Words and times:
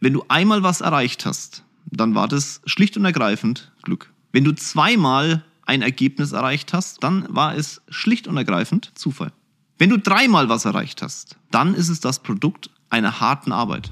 Wenn 0.00 0.12
du 0.12 0.24
einmal 0.28 0.62
was 0.62 0.80
erreicht 0.80 1.26
hast, 1.26 1.64
dann 1.86 2.14
war 2.14 2.28
das 2.28 2.60
schlicht 2.66 2.96
und 2.96 3.04
ergreifend 3.04 3.72
Glück. 3.82 4.12
Wenn 4.30 4.44
du 4.44 4.52
zweimal 4.52 5.42
ein 5.66 5.82
Ergebnis 5.82 6.30
erreicht 6.30 6.72
hast, 6.72 7.02
dann 7.02 7.26
war 7.28 7.56
es 7.56 7.82
schlicht 7.88 8.28
und 8.28 8.36
ergreifend 8.36 8.92
Zufall. 8.94 9.32
Wenn 9.76 9.90
du 9.90 9.98
dreimal 9.98 10.48
was 10.48 10.66
erreicht 10.66 11.02
hast, 11.02 11.36
dann 11.50 11.74
ist 11.74 11.88
es 11.88 11.98
das 11.98 12.22
Produkt 12.22 12.70
einer 12.90 13.18
harten 13.18 13.50
Arbeit. 13.50 13.90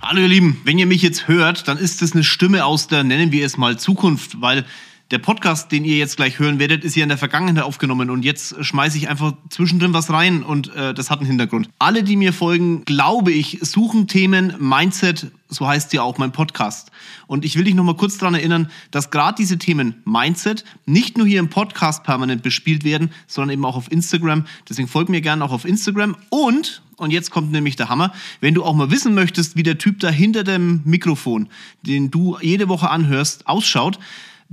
Hallo 0.00 0.22
ihr 0.22 0.28
Lieben, 0.28 0.62
wenn 0.64 0.78
ihr 0.78 0.86
mich 0.86 1.02
jetzt 1.02 1.28
hört, 1.28 1.68
dann 1.68 1.76
ist 1.76 2.00
es 2.00 2.14
eine 2.14 2.24
Stimme 2.24 2.64
aus 2.64 2.86
der, 2.86 3.04
nennen 3.04 3.32
wir 3.32 3.44
es 3.44 3.58
mal, 3.58 3.78
Zukunft, 3.78 4.40
weil 4.40 4.64
der 5.12 5.18
Podcast, 5.18 5.70
den 5.70 5.84
ihr 5.84 5.98
jetzt 5.98 6.16
gleich 6.16 6.38
hören 6.38 6.58
werdet, 6.58 6.84
ist 6.84 6.96
ja 6.96 7.02
in 7.02 7.10
der 7.10 7.18
Vergangenheit 7.18 7.62
aufgenommen 7.62 8.08
und 8.08 8.24
jetzt 8.24 8.64
schmeiße 8.64 8.96
ich 8.96 9.10
einfach 9.10 9.34
zwischendrin 9.50 9.92
was 9.92 10.10
rein 10.10 10.42
und 10.42 10.74
äh, 10.74 10.94
das 10.94 11.10
hat 11.10 11.18
einen 11.18 11.28
Hintergrund. 11.28 11.68
Alle, 11.78 12.02
die 12.02 12.16
mir 12.16 12.32
folgen, 12.32 12.86
glaube 12.86 13.30
ich, 13.30 13.58
suchen 13.60 14.08
Themen 14.08 14.54
Mindset, 14.58 15.30
so 15.50 15.68
heißt 15.68 15.92
ja 15.92 16.00
auch 16.00 16.16
mein 16.16 16.32
Podcast. 16.32 16.90
Und 17.26 17.44
ich 17.44 17.56
will 17.56 17.64
dich 17.64 17.74
nochmal 17.74 17.96
kurz 17.96 18.16
daran 18.16 18.34
erinnern, 18.34 18.70
dass 18.90 19.10
gerade 19.10 19.34
diese 19.36 19.58
Themen 19.58 19.96
Mindset 20.06 20.64
nicht 20.86 21.18
nur 21.18 21.26
hier 21.26 21.40
im 21.40 21.50
Podcast 21.50 22.04
permanent 22.04 22.42
bespielt 22.42 22.82
werden, 22.82 23.10
sondern 23.26 23.52
eben 23.52 23.66
auch 23.66 23.76
auf 23.76 23.92
Instagram. 23.92 24.46
Deswegen 24.66 24.88
folg 24.88 25.10
mir 25.10 25.20
gerne 25.20 25.44
auch 25.44 25.52
auf 25.52 25.66
Instagram 25.66 26.16
und 26.30 26.82
und 26.96 27.10
jetzt 27.10 27.32
kommt 27.32 27.50
nämlich 27.50 27.74
der 27.74 27.88
Hammer. 27.88 28.12
Wenn 28.40 28.54
du 28.54 28.62
auch 28.64 28.74
mal 28.74 28.92
wissen 28.92 29.12
möchtest, 29.12 29.56
wie 29.56 29.64
der 29.64 29.76
Typ 29.76 29.98
da 29.98 30.08
hinter 30.08 30.44
dem 30.44 30.82
Mikrofon, 30.84 31.48
den 31.82 32.12
du 32.12 32.38
jede 32.40 32.68
Woche 32.68 32.90
anhörst, 32.90 33.48
ausschaut, 33.48 33.98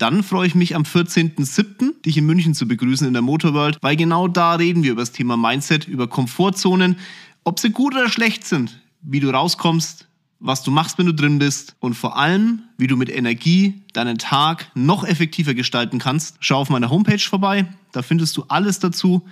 dann 0.01 0.23
freue 0.23 0.47
ich 0.47 0.55
mich 0.55 0.75
am 0.75 0.83
14.07. 0.83 2.01
dich 2.01 2.17
in 2.17 2.25
München 2.25 2.53
zu 2.53 2.67
begrüßen 2.67 3.05
in 3.05 3.13
der 3.13 3.21
Motorworld, 3.21 3.77
weil 3.81 3.95
genau 3.95 4.27
da 4.27 4.55
reden 4.55 4.83
wir 4.83 4.91
über 4.91 5.01
das 5.01 5.11
Thema 5.11 5.37
Mindset, 5.37 5.87
über 5.87 6.07
Komfortzonen, 6.07 6.97
ob 7.43 7.59
sie 7.59 7.71
gut 7.71 7.93
oder 7.93 8.09
schlecht 8.09 8.45
sind, 8.45 8.81
wie 9.01 9.19
du 9.19 9.29
rauskommst, 9.29 10.07
was 10.39 10.63
du 10.63 10.71
machst, 10.71 10.97
wenn 10.97 11.05
du 11.05 11.13
drin 11.13 11.39
bist 11.39 11.75
und 11.79 11.95
vor 11.95 12.17
allem, 12.17 12.63
wie 12.77 12.87
du 12.87 12.95
mit 12.95 13.09
Energie 13.09 13.83
deinen 13.93 14.17
Tag 14.17 14.71
noch 14.73 15.03
effektiver 15.03 15.53
gestalten 15.53 15.99
kannst. 15.99 16.37
Schau 16.39 16.59
auf 16.59 16.69
meiner 16.69 16.89
Homepage 16.89 17.19
vorbei, 17.19 17.67
da 17.91 18.01
findest 18.01 18.37
du 18.37 18.45
alles 18.47 18.79
dazu, 18.79 19.27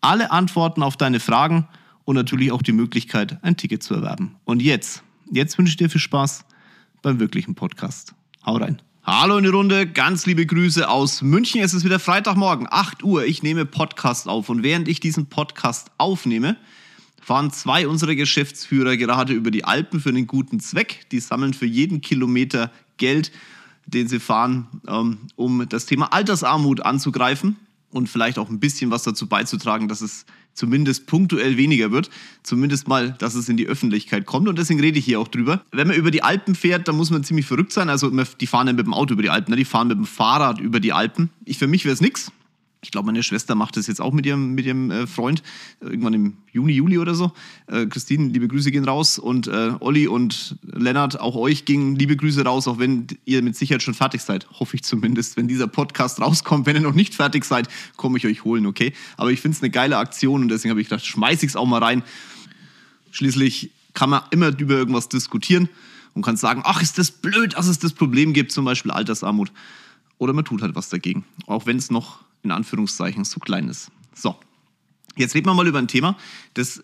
alle 0.00 0.30
Antworten 0.30 0.82
auf 0.82 0.96
deine 0.96 1.20
Fragen 1.20 1.68
und 2.04 2.16
natürlich 2.16 2.50
auch 2.50 2.62
die 2.62 2.72
Möglichkeit, 2.72 3.38
ein 3.42 3.56
Ticket 3.56 3.82
zu 3.82 3.94
erwerben. 3.94 4.36
Und 4.44 4.62
jetzt, 4.62 5.02
jetzt 5.30 5.58
wünsche 5.58 5.70
ich 5.70 5.76
dir 5.76 5.90
viel 5.90 6.00
Spaß 6.00 6.44
beim 7.02 7.20
wirklichen 7.20 7.54
Podcast. 7.54 8.14
Hau 8.44 8.56
rein. 8.56 8.80
Hallo 9.10 9.38
in 9.38 9.44
die 9.44 9.48
Runde, 9.48 9.86
ganz 9.86 10.26
liebe 10.26 10.44
Grüße 10.44 10.86
aus 10.86 11.22
München. 11.22 11.62
Es 11.62 11.72
ist 11.72 11.82
wieder 11.82 11.98
Freitagmorgen, 11.98 12.66
8 12.70 13.02
Uhr. 13.02 13.24
Ich 13.24 13.42
nehme 13.42 13.64
Podcast 13.64 14.28
auf 14.28 14.50
und 14.50 14.62
während 14.62 14.86
ich 14.86 15.00
diesen 15.00 15.30
Podcast 15.30 15.90
aufnehme, 15.96 16.58
fahren 17.22 17.50
zwei 17.50 17.88
unserer 17.88 18.14
Geschäftsführer 18.16 18.98
gerade 18.98 19.32
über 19.32 19.50
die 19.50 19.64
Alpen 19.64 20.00
für 20.00 20.10
einen 20.10 20.26
guten 20.26 20.60
Zweck. 20.60 21.06
Die 21.10 21.20
sammeln 21.20 21.54
für 21.54 21.64
jeden 21.64 22.02
Kilometer 22.02 22.70
Geld, 22.98 23.32
den 23.86 24.08
sie 24.08 24.20
fahren, 24.20 24.68
ähm, 24.86 25.16
um 25.36 25.66
das 25.66 25.86
Thema 25.86 26.12
Altersarmut 26.12 26.84
anzugreifen 26.84 27.56
und 27.88 28.10
vielleicht 28.10 28.38
auch 28.38 28.50
ein 28.50 28.60
bisschen 28.60 28.90
was 28.90 29.04
dazu 29.04 29.26
beizutragen, 29.26 29.88
dass 29.88 30.02
es 30.02 30.26
zumindest 30.58 31.06
punktuell 31.06 31.56
weniger 31.56 31.90
wird. 31.92 32.10
Zumindest 32.42 32.88
mal, 32.88 33.12
dass 33.18 33.34
es 33.34 33.48
in 33.48 33.56
die 33.56 33.66
Öffentlichkeit 33.66 34.26
kommt. 34.26 34.48
Und 34.48 34.58
deswegen 34.58 34.80
rede 34.80 34.98
ich 34.98 35.04
hier 35.04 35.20
auch 35.20 35.28
drüber. 35.28 35.62
Wenn 35.72 35.88
man 35.88 35.96
über 35.96 36.10
die 36.10 36.22
Alpen 36.22 36.54
fährt, 36.54 36.88
dann 36.88 36.96
muss 36.96 37.10
man 37.10 37.24
ziemlich 37.24 37.46
verrückt 37.46 37.72
sein. 37.72 37.88
Also 37.88 38.10
die 38.10 38.46
fahren 38.46 38.66
ja 38.66 38.72
mit 38.72 38.86
dem 38.86 38.94
Auto 38.94 39.14
über 39.14 39.22
die 39.22 39.30
Alpen, 39.30 39.52
ne? 39.52 39.56
die 39.56 39.64
fahren 39.64 39.88
mit 39.88 39.96
dem 39.96 40.06
Fahrrad 40.06 40.60
über 40.60 40.80
die 40.80 40.92
Alpen. 40.92 41.30
Ich, 41.44 41.58
für 41.58 41.68
mich 41.68 41.84
wäre 41.84 41.94
es 41.94 42.00
nichts. 42.00 42.32
Ich 42.80 42.92
glaube, 42.92 43.06
meine 43.06 43.24
Schwester 43.24 43.56
macht 43.56 43.76
das 43.76 43.88
jetzt 43.88 44.00
auch 44.00 44.12
mit 44.12 44.24
ihrem, 44.24 44.54
mit 44.54 44.64
ihrem 44.64 44.92
äh, 44.92 45.06
Freund, 45.08 45.42
irgendwann 45.80 46.14
im 46.14 46.36
Juni, 46.52 46.74
Juli 46.74 46.98
oder 46.98 47.16
so. 47.16 47.32
Äh, 47.66 47.86
Christine, 47.86 48.28
liebe 48.28 48.46
Grüße 48.46 48.70
gehen 48.70 48.84
raus. 48.84 49.18
Und 49.18 49.48
äh, 49.48 49.72
Olli 49.80 50.06
und 50.06 50.56
Lennart, 50.62 51.18
auch 51.18 51.34
euch 51.34 51.64
gingen 51.64 51.96
liebe 51.96 52.16
Grüße 52.16 52.44
raus, 52.44 52.68
auch 52.68 52.78
wenn 52.78 53.08
ihr 53.24 53.42
mit 53.42 53.56
Sicherheit 53.56 53.82
schon 53.82 53.94
fertig 53.94 54.20
seid. 54.20 54.46
Hoffe 54.60 54.76
ich 54.76 54.84
zumindest. 54.84 55.36
Wenn 55.36 55.48
dieser 55.48 55.66
Podcast 55.66 56.20
rauskommt, 56.20 56.66
wenn 56.66 56.76
ihr 56.76 56.82
noch 56.82 56.94
nicht 56.94 57.14
fertig 57.14 57.44
seid, 57.44 57.68
komme 57.96 58.16
ich 58.16 58.26
euch 58.26 58.44
holen, 58.44 58.64
okay? 58.64 58.92
Aber 59.16 59.32
ich 59.32 59.40
finde 59.40 59.56
es 59.56 59.62
eine 59.62 59.70
geile 59.70 59.98
Aktion 59.98 60.42
und 60.42 60.48
deswegen 60.48 60.70
habe 60.70 60.80
ich 60.80 60.88
gedacht, 60.88 61.04
schmeiße 61.04 61.44
ich 61.44 61.50
es 61.50 61.56
auch 61.56 61.66
mal 61.66 61.82
rein. 61.82 62.04
Schließlich 63.10 63.72
kann 63.92 64.10
man 64.10 64.22
immer 64.30 64.56
über 64.56 64.74
irgendwas 64.74 65.08
diskutieren 65.08 65.68
und 66.14 66.22
kann 66.22 66.36
sagen, 66.36 66.62
ach, 66.64 66.80
ist 66.80 66.96
das 66.98 67.10
blöd, 67.10 67.54
dass 67.54 67.66
es 67.66 67.80
das 67.80 67.92
Problem 67.92 68.32
gibt, 68.34 68.52
zum 68.52 68.64
Beispiel 68.64 68.92
Altersarmut. 68.92 69.50
Oder 70.18 70.32
man 70.32 70.44
tut 70.44 70.62
halt 70.62 70.76
was 70.76 70.88
dagegen, 70.88 71.24
auch 71.46 71.66
wenn 71.66 71.76
es 71.76 71.90
noch 71.90 72.20
in 72.42 72.50
Anführungszeichen 72.50 73.24
so 73.24 73.40
klein 73.40 73.68
ist. 73.68 73.90
So, 74.14 74.36
jetzt 75.16 75.34
reden 75.34 75.46
wir 75.46 75.54
mal 75.54 75.66
über 75.66 75.78
ein 75.78 75.88
Thema, 75.88 76.16
das 76.54 76.82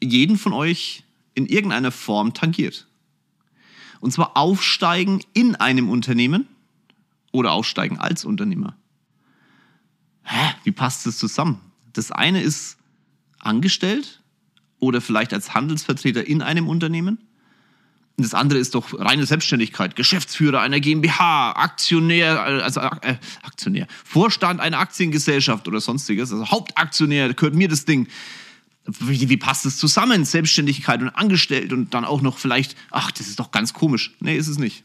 jeden 0.00 0.38
von 0.38 0.52
euch 0.52 1.04
in 1.34 1.46
irgendeiner 1.46 1.92
Form 1.92 2.34
tangiert. 2.34 2.86
Und 4.00 4.12
zwar 4.12 4.36
aufsteigen 4.36 5.20
in 5.32 5.56
einem 5.56 5.88
Unternehmen 5.88 6.46
oder 7.32 7.52
aufsteigen 7.52 7.98
als 7.98 8.24
Unternehmer. 8.24 8.76
Hä? 10.22 10.54
Wie 10.64 10.72
passt 10.72 11.06
das 11.06 11.18
zusammen? 11.18 11.60
Das 11.92 12.12
eine 12.12 12.42
ist 12.42 12.76
angestellt 13.38 14.22
oder 14.78 15.00
vielleicht 15.00 15.32
als 15.32 15.54
Handelsvertreter 15.54 16.26
in 16.26 16.42
einem 16.42 16.68
Unternehmen 16.68 17.18
das 18.20 18.34
andere 18.34 18.58
ist 18.58 18.74
doch 18.74 18.98
reine 18.98 19.24
Selbstständigkeit. 19.26 19.94
Geschäftsführer 19.94 20.60
einer 20.60 20.80
GmbH, 20.80 21.52
Aktionär, 21.52 22.42
also 22.42 22.80
äh, 22.80 23.16
Aktionär, 23.42 23.86
Vorstand 24.04 24.60
einer 24.60 24.80
Aktiengesellschaft 24.80 25.68
oder 25.68 25.80
sonstiges, 25.80 26.32
also 26.32 26.50
Hauptaktionär, 26.50 27.32
gehört 27.32 27.54
mir 27.54 27.68
das 27.68 27.84
Ding. 27.84 28.08
Wie, 28.86 29.28
wie 29.28 29.36
passt 29.36 29.66
das 29.66 29.76
zusammen? 29.76 30.24
Selbstständigkeit 30.24 31.00
und 31.00 31.10
Angestellt 31.10 31.72
und 31.72 31.94
dann 31.94 32.04
auch 32.04 32.20
noch 32.20 32.38
vielleicht, 32.38 32.76
ach, 32.90 33.12
das 33.12 33.28
ist 33.28 33.38
doch 33.38 33.52
ganz 33.52 33.72
komisch. 33.72 34.16
Nee, 34.18 34.36
ist 34.36 34.48
es 34.48 34.58
nicht. 34.58 34.82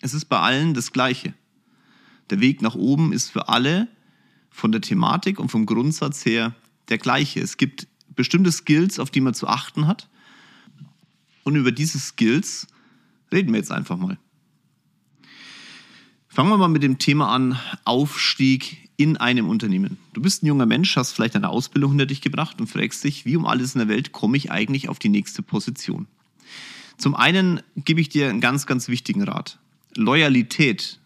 Es 0.00 0.14
ist 0.14 0.26
bei 0.26 0.38
allen 0.38 0.74
das 0.74 0.92
Gleiche. 0.92 1.34
Der 2.30 2.40
Weg 2.40 2.62
nach 2.62 2.76
oben 2.76 3.12
ist 3.12 3.30
für 3.30 3.48
alle 3.48 3.88
von 4.50 4.70
der 4.70 4.82
Thematik 4.82 5.40
und 5.40 5.50
vom 5.50 5.66
Grundsatz 5.66 6.24
her 6.24 6.54
der 6.90 6.98
gleiche. 6.98 7.40
Es 7.40 7.56
gibt 7.56 7.88
bestimmte 8.14 8.52
Skills, 8.52 9.00
auf 9.00 9.10
die 9.10 9.20
man 9.20 9.34
zu 9.34 9.48
achten 9.48 9.88
hat 9.88 10.08
und 11.44 11.56
über 11.56 11.72
diese 11.72 11.98
Skills 11.98 12.66
reden 13.32 13.52
wir 13.52 13.58
jetzt 13.58 13.72
einfach 13.72 13.96
mal. 13.96 14.18
Fangen 16.28 16.48
wir 16.48 16.56
mal 16.56 16.68
mit 16.68 16.82
dem 16.82 16.98
Thema 16.98 17.28
an, 17.28 17.58
Aufstieg 17.84 18.88
in 18.96 19.16
einem 19.16 19.48
Unternehmen. 19.48 19.98
Du 20.12 20.22
bist 20.22 20.42
ein 20.42 20.46
junger 20.46 20.64
Mensch, 20.64 20.96
hast 20.96 21.12
vielleicht 21.12 21.36
eine 21.36 21.48
Ausbildung 21.48 21.90
hinter 21.92 22.06
dich 22.06 22.20
gebracht 22.20 22.60
und 22.60 22.68
fragst 22.68 23.04
dich, 23.04 23.26
wie 23.26 23.36
um 23.36 23.46
alles 23.46 23.74
in 23.74 23.80
der 23.80 23.88
Welt 23.88 24.12
komme 24.12 24.36
ich 24.36 24.50
eigentlich 24.50 24.88
auf 24.88 24.98
die 24.98 25.08
nächste 25.08 25.42
Position? 25.42 26.06
Zum 26.96 27.14
einen 27.14 27.60
gebe 27.76 28.00
ich 28.00 28.08
dir 28.08 28.30
einen 28.30 28.40
ganz, 28.40 28.66
ganz 28.66 28.88
wichtigen 28.88 29.22
Rat. 29.22 29.58
Loyalität 29.94 31.00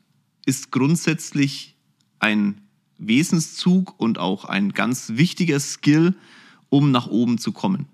ist 0.44 0.70
grundsätzlich 0.70 1.74
ein 2.18 2.60
Wesenszug 2.98 3.98
und 3.98 4.18
auch 4.18 4.44
ein 4.44 4.72
ganz 4.72 5.12
wichtiger 5.14 5.58
Skill, 5.58 6.14
um 6.68 6.90
nach 6.90 7.06
oben 7.06 7.38
zu 7.38 7.52
kommen. 7.52 7.86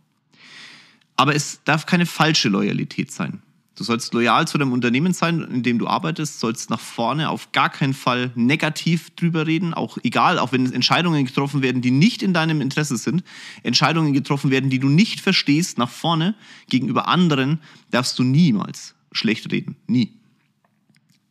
Aber 1.17 1.34
es 1.34 1.61
darf 1.65 1.87
keine 1.87 2.06
falsche 2.06 2.49
Loyalität 2.49 3.12
sein. 3.12 3.43
Du 3.75 3.84
sollst 3.84 4.12
loyal 4.12 4.47
zu 4.47 4.59
deinem 4.59 4.73
Unternehmen 4.73 5.15
sein, 5.15 5.41
in 5.41 5.62
dem 5.62 5.78
du 5.78 5.87
arbeitest, 5.87 6.41
sollst 6.41 6.69
nach 6.69 6.81
vorne 6.81 7.31
auf 7.31 7.53
gar 7.53 7.71
keinen 7.71 7.95
Fall 7.95 8.31
negativ 8.34 9.11
drüber 9.17 9.47
reden, 9.47 9.73
auch 9.73 9.97
egal, 10.03 10.39
auch 10.39 10.53
wenn 10.53 10.71
Entscheidungen 10.71 11.25
getroffen 11.25 11.62
werden, 11.62 11.81
die 11.81 11.91
nicht 11.91 12.23
in 12.23 12.34
deinem 12.34 12.61
Interesse 12.61 12.99
sind, 12.99 13.25
Entscheidungen 13.62 14.12
getroffen 14.12 14.50
werden, 14.50 14.69
die 14.69 14.78
du 14.78 14.89
nicht 14.89 15.21
verstehst, 15.21 15.78
nach 15.78 15.89
vorne 15.89 16.34
gegenüber 16.69 17.09
anderen, 17.09 17.61
darfst 17.91 18.19
du 18.19 18.25
niemals 18.25 18.94
schlecht 19.11 19.50
reden. 19.50 19.77
Nie. 19.87 20.12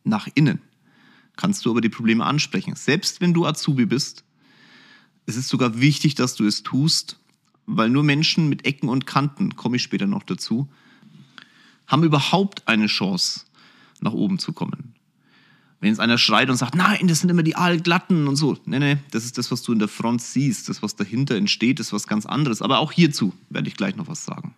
Nach 0.02 0.28
innen 0.34 0.60
kannst 1.36 1.64
du 1.64 1.70
aber 1.70 1.80
die 1.80 1.88
Probleme 1.88 2.24
ansprechen. 2.24 2.74
Selbst 2.74 3.20
wenn 3.20 3.34
du 3.34 3.46
Azubi 3.46 3.86
bist, 3.86 4.24
es 5.26 5.36
ist 5.36 5.48
sogar 5.48 5.80
wichtig, 5.80 6.16
dass 6.16 6.34
du 6.34 6.44
es 6.44 6.64
tust, 6.64 7.18
weil 7.66 7.88
nur 7.88 8.02
Menschen 8.02 8.48
mit 8.48 8.64
Ecken 8.66 8.88
und 8.88 9.06
Kanten, 9.06 9.56
komme 9.56 9.76
ich 9.76 9.82
später 9.82 10.06
noch 10.06 10.22
dazu, 10.22 10.68
haben 11.86 12.04
überhaupt 12.04 12.66
eine 12.68 12.86
Chance, 12.86 13.42
nach 14.00 14.12
oben 14.12 14.38
zu 14.38 14.52
kommen. 14.52 14.94
Wenn 15.80 15.90
jetzt 15.90 16.00
einer 16.00 16.18
schreit 16.18 16.48
und 16.48 16.56
sagt, 16.56 16.76
nein, 16.76 17.08
das 17.08 17.20
sind 17.20 17.30
immer 17.30 17.42
die 17.42 17.56
Aalglatten 17.56 18.28
und 18.28 18.36
so. 18.36 18.56
Nee, 18.66 18.78
nee, 18.78 18.98
das 19.10 19.24
ist 19.24 19.36
das, 19.36 19.50
was 19.50 19.62
du 19.62 19.72
in 19.72 19.80
der 19.80 19.88
Front 19.88 20.22
siehst. 20.22 20.68
Das, 20.68 20.80
was 20.80 20.94
dahinter 20.94 21.34
entsteht, 21.34 21.80
ist 21.80 21.92
was 21.92 22.06
ganz 22.06 22.24
anderes. 22.24 22.62
Aber 22.62 22.78
auch 22.78 22.92
hierzu 22.92 23.32
werde 23.50 23.68
ich 23.68 23.76
gleich 23.76 23.96
noch 23.96 24.06
was 24.06 24.24
sagen. 24.24 24.54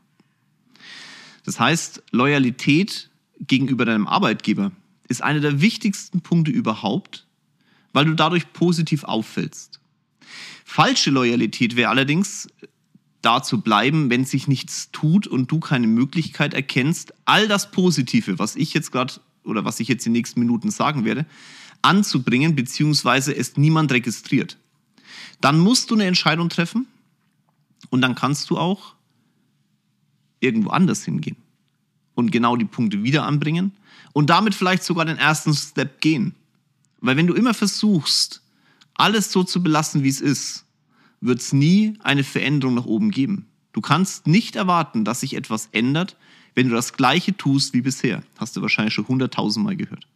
Das 1.45 1.59
heißt, 1.59 2.03
Loyalität 2.11 3.09
gegenüber 3.41 3.85
deinem 3.85 4.07
Arbeitgeber 4.07 4.73
ist 5.09 5.23
einer 5.23 5.41
der 5.41 5.61
wichtigsten 5.61 6.21
Punkte 6.21 6.51
überhaupt, 6.51 7.27
weil 7.93 8.05
du 8.05 8.15
dadurch 8.15 8.53
positiv 8.53 9.05
auffällst. 9.05 9.81
Falsche 10.65 11.11
Loyalität 11.11 11.77
wäre 11.77 11.91
allerdings 11.91 12.49
da 13.25 13.43
zu 13.43 13.61
bleiben, 13.61 14.11
wenn 14.11 14.25
sich 14.25 14.49
nichts 14.49 14.91
tut 14.93 15.27
und 15.27 15.51
du 15.51 15.61
keine 15.61 15.87
Möglichkeit 15.87 16.55
erkennst, 16.55 17.15
all 17.25 17.49
das 17.49 17.71
Positive, 17.71 18.39
was 18.39 18.57
ich 18.57 18.75
jetzt 18.75 18.93
gerade 18.93 19.15
oder 19.45 19.65
was 19.65 19.81
ich 19.81 19.89
jetzt 19.89 20.07
in 20.07 20.13
den 20.13 20.19
nächsten 20.19 20.41
Minuten 20.41 20.71
sagen 20.71 21.05
werde, 21.05 21.27
anzubringen, 21.83 22.55
beziehungsweise 22.55 23.35
es 23.37 23.57
niemand 23.57 23.93
registriert. 23.93 24.57
Dann 25.41 25.59
musst 25.59 25.91
du 25.91 25.95
eine 25.95 26.07
Entscheidung 26.07 26.49
treffen 26.49 26.87
und 27.91 28.01
dann 28.01 28.15
kannst 28.15 28.51
du 28.51 28.59
auch 28.59 28.95
irgendwo 30.41 30.71
anders 30.71 31.05
hingehen 31.05 31.37
und 32.15 32.31
genau 32.31 32.57
die 32.57 32.65
Punkte 32.65 33.03
wieder 33.03 33.25
anbringen 33.25 33.73
und 34.13 34.31
damit 34.31 34.55
vielleicht 34.55 34.85
sogar 34.85 35.05
den 35.05 35.19
ersten 35.19 35.55
Step 35.55 36.01
gehen. 36.01 36.35
Weil 37.01 37.17
wenn 37.17 37.27
du 37.27 37.35
immer 37.35 37.55
versuchst, 37.55 38.43
alles 38.95 39.33
so 39.33 39.45
zu 39.45 39.63
belassen, 39.63 40.03
wie 40.03 40.09
es 40.09 40.21
ist, 40.21 40.64
wird 41.25 41.41
es 41.41 41.53
nie 41.53 41.95
eine 42.01 42.23
Veränderung 42.23 42.75
nach 42.75 42.85
oben 42.85 43.11
geben. 43.11 43.47
Du 43.73 43.81
kannst 43.81 44.27
nicht 44.27 44.57
erwarten, 44.57 45.05
dass 45.05 45.21
sich 45.21 45.35
etwas 45.35 45.69
ändert, 45.73 46.17
wenn 46.55 46.69
du 46.69 46.75
das 46.75 46.93
Gleiche 46.93 47.37
tust 47.37 47.75
wie 47.75 47.81
bisher. 47.81 48.23
Hast 48.39 48.57
du 48.57 48.63
wahrscheinlich 48.63 48.95
schon 48.95 49.09
hunderttausendmal 49.09 49.77
gehört. 49.77 50.07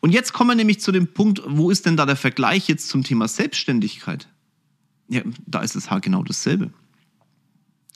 Und 0.00 0.12
jetzt 0.12 0.32
kommen 0.32 0.50
wir 0.50 0.56
nämlich 0.56 0.80
zu 0.80 0.90
dem 0.90 1.08
Punkt, 1.08 1.42
wo 1.46 1.70
ist 1.70 1.86
denn 1.86 1.96
da 1.96 2.06
der 2.06 2.16
Vergleich 2.16 2.68
jetzt 2.68 2.88
zum 2.88 3.04
Thema 3.04 3.28
Selbstständigkeit? 3.28 4.28
Ja, 5.08 5.22
da 5.46 5.60
ist 5.60 5.76
es 5.76 5.90
halt 5.90 6.02
genau 6.02 6.22
dasselbe. 6.22 6.72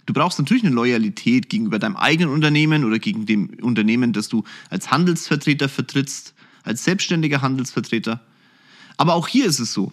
Du 0.07 0.13
brauchst 0.13 0.39
natürlich 0.39 0.65
eine 0.65 0.75
Loyalität 0.75 1.49
gegenüber 1.49 1.79
deinem 1.79 1.97
eigenen 1.97 2.33
Unternehmen 2.33 2.85
oder 2.85 2.99
gegen 2.99 3.27
dem 3.27 3.51
Unternehmen, 3.61 4.13
das 4.13 4.29
du 4.29 4.45
als 4.71 4.91
Handelsvertreter 4.91 5.69
vertrittst, 5.69 6.35
als 6.63 6.85
selbstständiger 6.85 7.43
Handelsvertreter. 7.43 8.21
Aber 8.97 9.15
auch 9.15 9.29
hier 9.29 9.47
ist 9.47 9.59
es 9.59 9.73
so. 9.73 9.93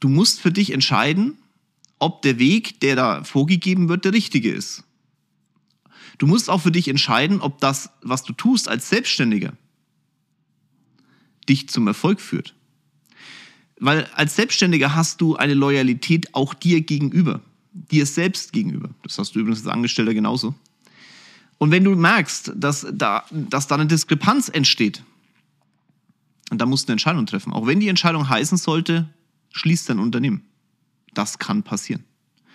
Du 0.00 0.08
musst 0.08 0.40
für 0.40 0.50
dich 0.50 0.72
entscheiden, 0.72 1.38
ob 1.98 2.22
der 2.22 2.38
Weg, 2.38 2.80
der 2.80 2.96
da 2.96 3.24
vorgegeben 3.24 3.88
wird, 3.88 4.04
der 4.04 4.12
richtige 4.12 4.50
ist. 4.50 4.84
Du 6.18 6.26
musst 6.26 6.50
auch 6.50 6.62
für 6.62 6.72
dich 6.72 6.88
entscheiden, 6.88 7.40
ob 7.40 7.60
das, 7.60 7.90
was 8.02 8.22
du 8.22 8.32
tust 8.32 8.68
als 8.68 8.88
Selbstständiger, 8.88 9.52
dich 11.48 11.68
zum 11.68 11.86
Erfolg 11.86 12.20
führt. 12.20 12.54
Weil 13.78 14.06
als 14.14 14.36
Selbstständiger 14.36 14.94
hast 14.94 15.20
du 15.20 15.36
eine 15.36 15.54
Loyalität 15.54 16.34
auch 16.34 16.52
dir 16.52 16.80
gegenüber 16.82 17.40
dir 17.72 18.06
selbst 18.06 18.52
gegenüber. 18.52 18.90
Das 19.02 19.18
hast 19.18 19.34
du 19.34 19.40
übrigens 19.40 19.60
als 19.60 19.72
Angestellter 19.72 20.14
genauso. 20.14 20.54
Und 21.58 21.70
wenn 21.70 21.84
du 21.84 21.94
merkst, 21.94 22.52
dass 22.56 22.86
da, 22.92 23.24
dass 23.30 23.66
da 23.66 23.74
eine 23.74 23.86
Diskrepanz 23.86 24.48
entsteht, 24.48 25.02
und 26.50 26.60
da 26.60 26.66
musst 26.66 26.88
du 26.88 26.90
eine 26.90 26.94
Entscheidung 26.94 27.26
treffen. 27.26 27.52
Auch 27.52 27.66
wenn 27.66 27.78
die 27.78 27.88
Entscheidung 27.88 28.28
heißen 28.28 28.58
sollte, 28.58 29.08
schließ 29.50 29.84
dein 29.86 29.98
Unternehmen. 29.98 30.44
Das 31.14 31.38
kann 31.38 31.62
passieren. 31.62 32.04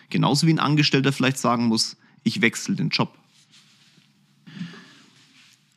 Genauso 0.09 0.47
wie 0.47 0.53
ein 0.53 0.59
Angestellter 0.59 1.11
vielleicht 1.11 1.37
sagen 1.37 1.65
muss, 1.65 1.97
ich 2.23 2.41
wechsle 2.41 2.75
den 2.75 2.89
Job. 2.89 3.17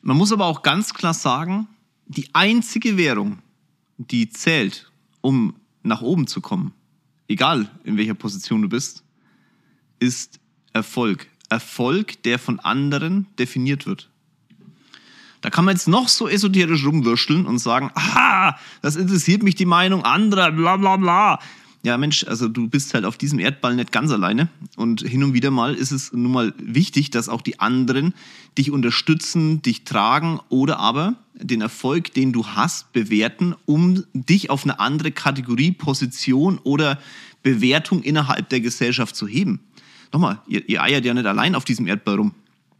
Man 0.01 0.17
muss 0.17 0.31
aber 0.31 0.45
auch 0.45 0.61
ganz 0.61 0.93
klar 0.93 1.13
sagen, 1.13 1.67
die 2.07 2.29
einzige 2.33 2.97
Währung, 2.97 3.39
die 3.97 4.29
zählt, 4.29 4.91
um 5.21 5.55
nach 5.83 6.01
oben 6.01 6.27
zu 6.27 6.41
kommen, 6.41 6.73
egal 7.27 7.69
in 7.83 7.97
welcher 7.97 8.13
Position 8.13 8.61
du 8.61 8.69
bist, 8.69 9.03
ist 9.99 10.39
Erfolg. 10.73 11.27
Erfolg, 11.49 12.21
der 12.23 12.39
von 12.39 12.59
anderen 12.59 13.27
definiert 13.37 13.85
wird. 13.85 14.09
Da 15.41 15.49
kann 15.49 15.65
man 15.65 15.75
jetzt 15.75 15.87
noch 15.87 16.07
so 16.07 16.27
esoterisch 16.27 16.85
rumwürscheln 16.85 17.45
und 17.45 17.59
sagen, 17.59 17.91
ah, 17.95 18.55
das 18.81 18.95
interessiert 18.95 19.43
mich 19.43 19.55
die 19.55 19.65
Meinung 19.65 20.03
anderer, 20.03 20.51
bla 20.51 20.77
bla 20.77 20.97
bla. 20.97 21.39
Ja, 21.81 21.97
Mensch, 21.97 22.25
also 22.25 22.49
du 22.49 22.67
bist 22.67 22.93
halt 22.93 23.05
auf 23.05 23.17
diesem 23.17 23.39
Erdball 23.39 23.73
nicht 23.75 23.93
ganz 23.93 24.11
alleine. 24.11 24.49
Und 24.75 25.01
hin 25.01 25.23
und 25.23 25.33
wieder 25.33 25.49
mal 25.49 25.75
ist 25.75 25.91
es 25.91 26.11
nun 26.11 26.33
mal 26.33 26.53
wichtig, 26.57 27.09
dass 27.09 27.29
auch 27.29 27.41
die 27.41 27.61
anderen 27.61 28.13
dich 28.57 28.69
unterstützen, 28.71 29.61
dich 29.61 29.85
tragen 29.85 30.41
oder 30.49 30.77
aber 30.79 31.15
den 31.33 31.61
Erfolg, 31.61 32.13
den 32.13 32.33
du 32.33 32.45
hast, 32.47 32.91
bewerten, 32.91 33.55
um 33.65 34.03
dich 34.13 34.49
auf 34.49 34.65
eine 34.65 34.81
andere 34.81 35.11
Kategorie, 35.11 35.71
Position 35.71 36.57
oder 36.57 36.99
Bewertung 37.43 38.03
innerhalb 38.03 38.49
der 38.49 38.59
Gesellschaft 38.59 39.15
zu 39.15 39.25
heben 39.25 39.61
nochmal, 40.11 40.39
ihr, 40.47 40.67
ihr 40.67 40.81
eiert 40.81 41.05
ja 41.05 41.13
nicht 41.13 41.25
allein 41.25 41.55
auf 41.55 41.65
diesem 41.65 41.87
Erdball 41.87 42.15
rum. 42.15 42.33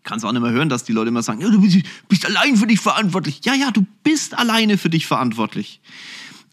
Kannst 0.04 0.26
auch 0.26 0.32
nicht 0.32 0.42
mehr 0.42 0.52
hören, 0.52 0.70
dass 0.70 0.84
die 0.84 0.94
Leute 0.94 1.10
immer 1.10 1.24
sagen, 1.24 1.42
ja, 1.42 1.50
du 1.50 1.62
bist, 1.62 1.78
bist 2.08 2.26
allein 2.26 2.56
für 2.56 2.68
dich 2.68 2.80
verantwortlich. 2.80 3.42
Ja, 3.44 3.54
ja, 3.54 3.72
du 3.72 3.86
bist 4.04 4.38
alleine 4.38 4.78
für 4.78 4.90
dich 4.90 5.08
verantwortlich. 5.08 5.82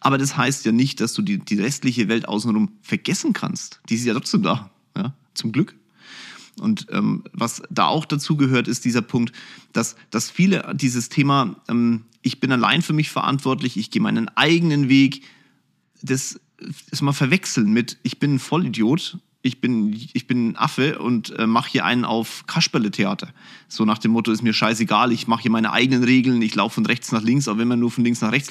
Aber 0.01 0.19
das 0.19 0.37
heißt 0.37 0.65
ja 0.65 0.73
nicht, 0.73 1.01
dass 1.01 1.15
du 1.15 1.23
die, 1.23 1.39
die 1.39 1.61
restliche 1.61 2.09
Welt 2.09 2.29
außenrum 2.29 2.71
vergessen 2.83 3.33
kannst. 3.33 3.81
Die 3.89 3.95
ist 3.95 4.05
ja 4.05 4.15
trotzdem 4.15 4.43
da, 4.43 4.71
ja, 4.97 5.15
zum 5.35 5.53
Glück. 5.53 5.75
Und 6.61 6.87
ähm, 6.91 7.25
was 7.33 7.63
da 7.71 7.87
auch 7.87 8.05
dazu 8.05 8.37
gehört, 8.37 8.67
ist 8.69 8.85
dieser 8.85 9.03
Punkt, 9.03 9.33
dass, 9.73 9.97
dass 10.11 10.31
viele 10.31 10.73
dieses 10.75 11.09
Thema, 11.09 11.57
ähm, 11.69 12.05
ich 12.23 12.41
bin 12.41 12.51
allein 12.51 12.83
für 12.83 12.95
mich 12.95 13.11
verantwortlich, 13.11 13.77
ich 13.77 13.91
gehe 13.91 14.01
meinen 14.01 14.29
eigenen 14.29 14.89
Weg, 14.89 15.23
das 16.03 16.41
ist 16.91 17.03
mal 17.03 17.13
verwechseln 17.13 17.73
mit, 17.73 17.99
ich 18.03 18.19
bin 18.19 18.35
ein 18.35 18.39
Vollidiot 18.39 19.19
ich 19.47 19.61
bin, 19.61 19.93
ich 20.13 20.27
bin 20.27 20.49
ein 20.49 20.57
Affe 20.57 20.99
und 20.99 21.31
äh, 21.39 21.47
mache 21.47 21.71
hier 21.71 21.85
einen 21.85 22.05
auf 22.05 22.45
Kasperle-Theater. 22.47 23.29
So 23.69 23.85
nach 23.85 23.99
dem 23.99 24.11
Motto, 24.11 24.33
ist 24.33 24.43
mir 24.43 24.53
scheißegal, 24.53 25.13
ich 25.13 25.29
mache 25.29 25.43
hier 25.43 25.51
meine 25.51 25.73
eigenen 25.73 26.03
Regeln, 26.03 26.43
ich 26.43 26.55
laufe 26.55 26.75
von 26.75 26.87
rechts 26.87 27.13
nach 27.13 27.23
links, 27.23 27.47
aber 27.47 27.61
wenn 27.61 27.69
man 27.69 27.79
nur 27.79 27.91
von 27.91 28.05
links 28.05 28.21
nach 28.21 28.33
rechts 28.33 28.51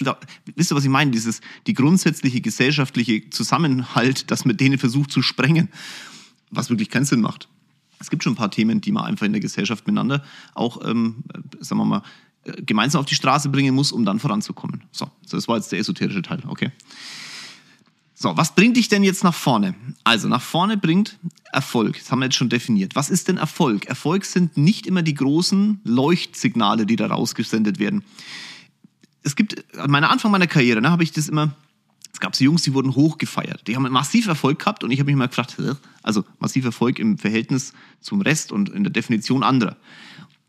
wisst 0.55 0.71
ihr, 0.71 0.75
was 0.75 0.83
ich 0.83 0.89
meine? 0.89 1.11
Dieses, 1.11 1.41
die 1.67 1.73
grundsätzliche 1.73 2.39
gesellschaftliche 2.41 3.29
Zusammenhalt, 3.29 4.31
das 4.31 4.45
mit 4.45 4.59
denen 4.59 4.79
versucht 4.79 5.11
zu 5.11 5.21
sprengen, 5.21 5.69
was 6.49 6.69
wirklich 6.69 6.89
keinen 6.89 7.05
Sinn 7.05 7.21
macht. 7.21 7.49
Es 7.99 8.09
gibt 8.09 8.23
schon 8.23 8.33
ein 8.33 8.37
paar 8.37 8.51
Themen, 8.51 8.81
die 8.81 8.91
man 8.91 9.03
einfach 9.03 9.25
in 9.25 9.33
der 9.33 9.41
Gesellschaft 9.41 9.85
miteinander 9.87 10.23
auch, 10.53 10.85
ähm, 10.85 11.23
sagen 11.59 11.81
wir 11.81 11.85
mal, 11.85 12.01
äh, 12.43 12.61
gemeinsam 12.61 13.01
auf 13.01 13.05
die 13.05 13.15
Straße 13.15 13.49
bringen 13.49 13.75
muss, 13.75 13.91
um 13.91 14.05
dann 14.05 14.19
voranzukommen. 14.19 14.83
So, 14.91 15.09
das 15.29 15.47
war 15.47 15.57
jetzt 15.57 15.71
der 15.71 15.79
esoterische 15.79 16.21
Teil, 16.21 16.41
okay. 16.47 16.71
So, 18.17 18.37
was 18.37 18.55
bringt 18.55 18.77
dich 18.77 18.87
denn 18.87 19.03
jetzt 19.03 19.25
nach 19.25 19.33
vorne? 19.33 19.75
Also, 20.05 20.29
nach 20.29 20.41
vorne 20.41 20.77
bringt 20.77 21.19
Erfolg. 21.51 21.99
Das 21.99 22.11
haben 22.11 22.19
wir 22.19 22.25
jetzt 22.25 22.37
schon 22.37 22.47
definiert. 22.47 22.95
Was 22.95 23.09
ist 23.09 23.27
denn 23.27 23.35
Erfolg? 23.35 23.87
Erfolg 23.87 24.23
sind 24.23 24.55
nicht 24.55 24.87
immer 24.87 25.01
die 25.01 25.13
großen 25.13 25.81
Leuchtsignale, 25.83 26.85
die 26.85 26.95
da 26.95 27.07
rausgesendet 27.07 27.77
werden. 27.77 28.05
Es 29.23 29.35
gibt, 29.35 29.65
an 29.77 29.91
meiner 29.91 30.11
Anfang 30.11 30.31
meiner 30.31 30.47
Karriere, 30.47 30.81
ne, 30.81 30.91
habe 30.91 31.03
ich 31.03 31.11
das 31.11 31.27
immer, 31.27 31.55
es 32.13 32.21
gab 32.21 32.37
so 32.37 32.45
Jungs, 32.45 32.61
die 32.61 32.73
wurden 32.73 32.95
hochgefeiert. 32.95 33.67
Die 33.67 33.75
haben 33.75 33.83
massiv 33.91 34.27
Erfolg 34.27 34.59
gehabt 34.59 34.85
und 34.85 34.91
ich 34.91 34.99
habe 34.99 35.07
mich 35.07 35.17
mal 35.17 35.27
gefragt, 35.27 35.57
also 36.01 36.23
massiv 36.39 36.63
Erfolg 36.63 36.99
im 36.99 37.17
Verhältnis 37.17 37.73
zum 37.99 38.21
Rest 38.21 38.53
und 38.53 38.69
in 38.69 38.85
der 38.85 38.93
Definition 38.93 39.43
anderer. 39.43 39.75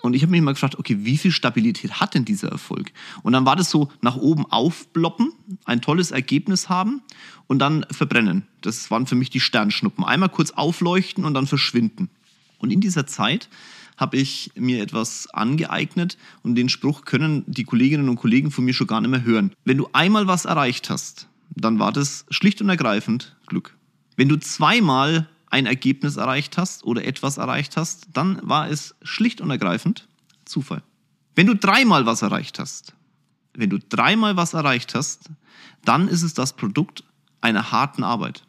Und 0.02 0.14
ich 0.14 0.22
habe 0.22 0.30
mich 0.30 0.42
mal 0.42 0.52
gefragt, 0.52 0.78
okay, 0.78 0.98
wie 1.00 1.16
viel 1.16 1.32
Stabilität 1.32 2.00
hat 2.00 2.14
denn 2.14 2.24
dieser 2.24 2.48
Erfolg? 2.48 2.92
Und 3.22 3.32
dann 3.32 3.46
war 3.46 3.56
das 3.56 3.70
so 3.70 3.90
nach 4.02 4.16
oben 4.16 4.44
aufploppen, 4.46 5.32
ein 5.64 5.80
tolles 5.80 6.10
Ergebnis 6.10 6.68
haben 6.68 7.02
und 7.46 7.58
dann 7.58 7.86
verbrennen. 7.90 8.46
Das 8.60 8.90
waren 8.90 9.06
für 9.06 9.14
mich 9.14 9.30
die 9.30 9.40
Sternschnuppen. 9.40 10.04
Einmal 10.04 10.28
kurz 10.28 10.50
aufleuchten 10.50 11.24
und 11.24 11.34
dann 11.34 11.46
verschwinden. 11.46 12.10
Und 12.58 12.72
in 12.72 12.80
dieser 12.80 13.06
Zeit 13.06 13.48
habe 13.96 14.18
ich 14.18 14.50
mir 14.54 14.82
etwas 14.82 15.28
angeeignet 15.30 16.18
und 16.42 16.54
den 16.54 16.68
Spruch 16.68 17.04
können 17.04 17.44
die 17.46 17.64
Kolleginnen 17.64 18.08
und 18.08 18.16
Kollegen 18.16 18.50
von 18.50 18.64
mir 18.64 18.74
schon 18.74 18.86
gar 18.86 19.00
nicht 19.00 19.10
mehr 19.10 19.24
hören. 19.24 19.52
Wenn 19.64 19.78
du 19.78 19.88
einmal 19.92 20.26
was 20.26 20.44
erreicht 20.44 20.90
hast, 20.90 21.28
dann 21.54 21.78
war 21.78 21.92
das 21.92 22.26
schlicht 22.30 22.60
und 22.60 22.68
ergreifend 22.68 23.36
Glück. 23.46 23.74
Wenn 24.16 24.28
du 24.28 24.36
zweimal 24.36 25.28
ein 25.50 25.66
Ergebnis 25.66 26.16
erreicht 26.16 26.58
hast 26.58 26.84
oder 26.84 27.04
etwas 27.04 27.38
erreicht 27.38 27.76
hast, 27.76 28.08
dann 28.12 28.40
war 28.42 28.68
es 28.68 28.94
schlicht 29.02 29.40
und 29.40 29.50
ergreifend 29.50 30.08
Zufall. 30.44 30.82
Wenn 31.34 31.46
du 31.46 31.54
dreimal 31.54 32.06
was 32.06 32.22
erreicht 32.22 32.58
hast, 32.58 32.94
wenn 33.54 33.70
du 33.70 33.78
dreimal 33.78 34.36
was 34.36 34.54
erreicht 34.54 34.94
hast, 34.94 35.30
dann 35.84 36.08
ist 36.08 36.22
es 36.22 36.34
das 36.34 36.54
Produkt 36.54 37.04
einer 37.40 37.72
harten 37.72 38.02
Arbeit. 38.02 38.42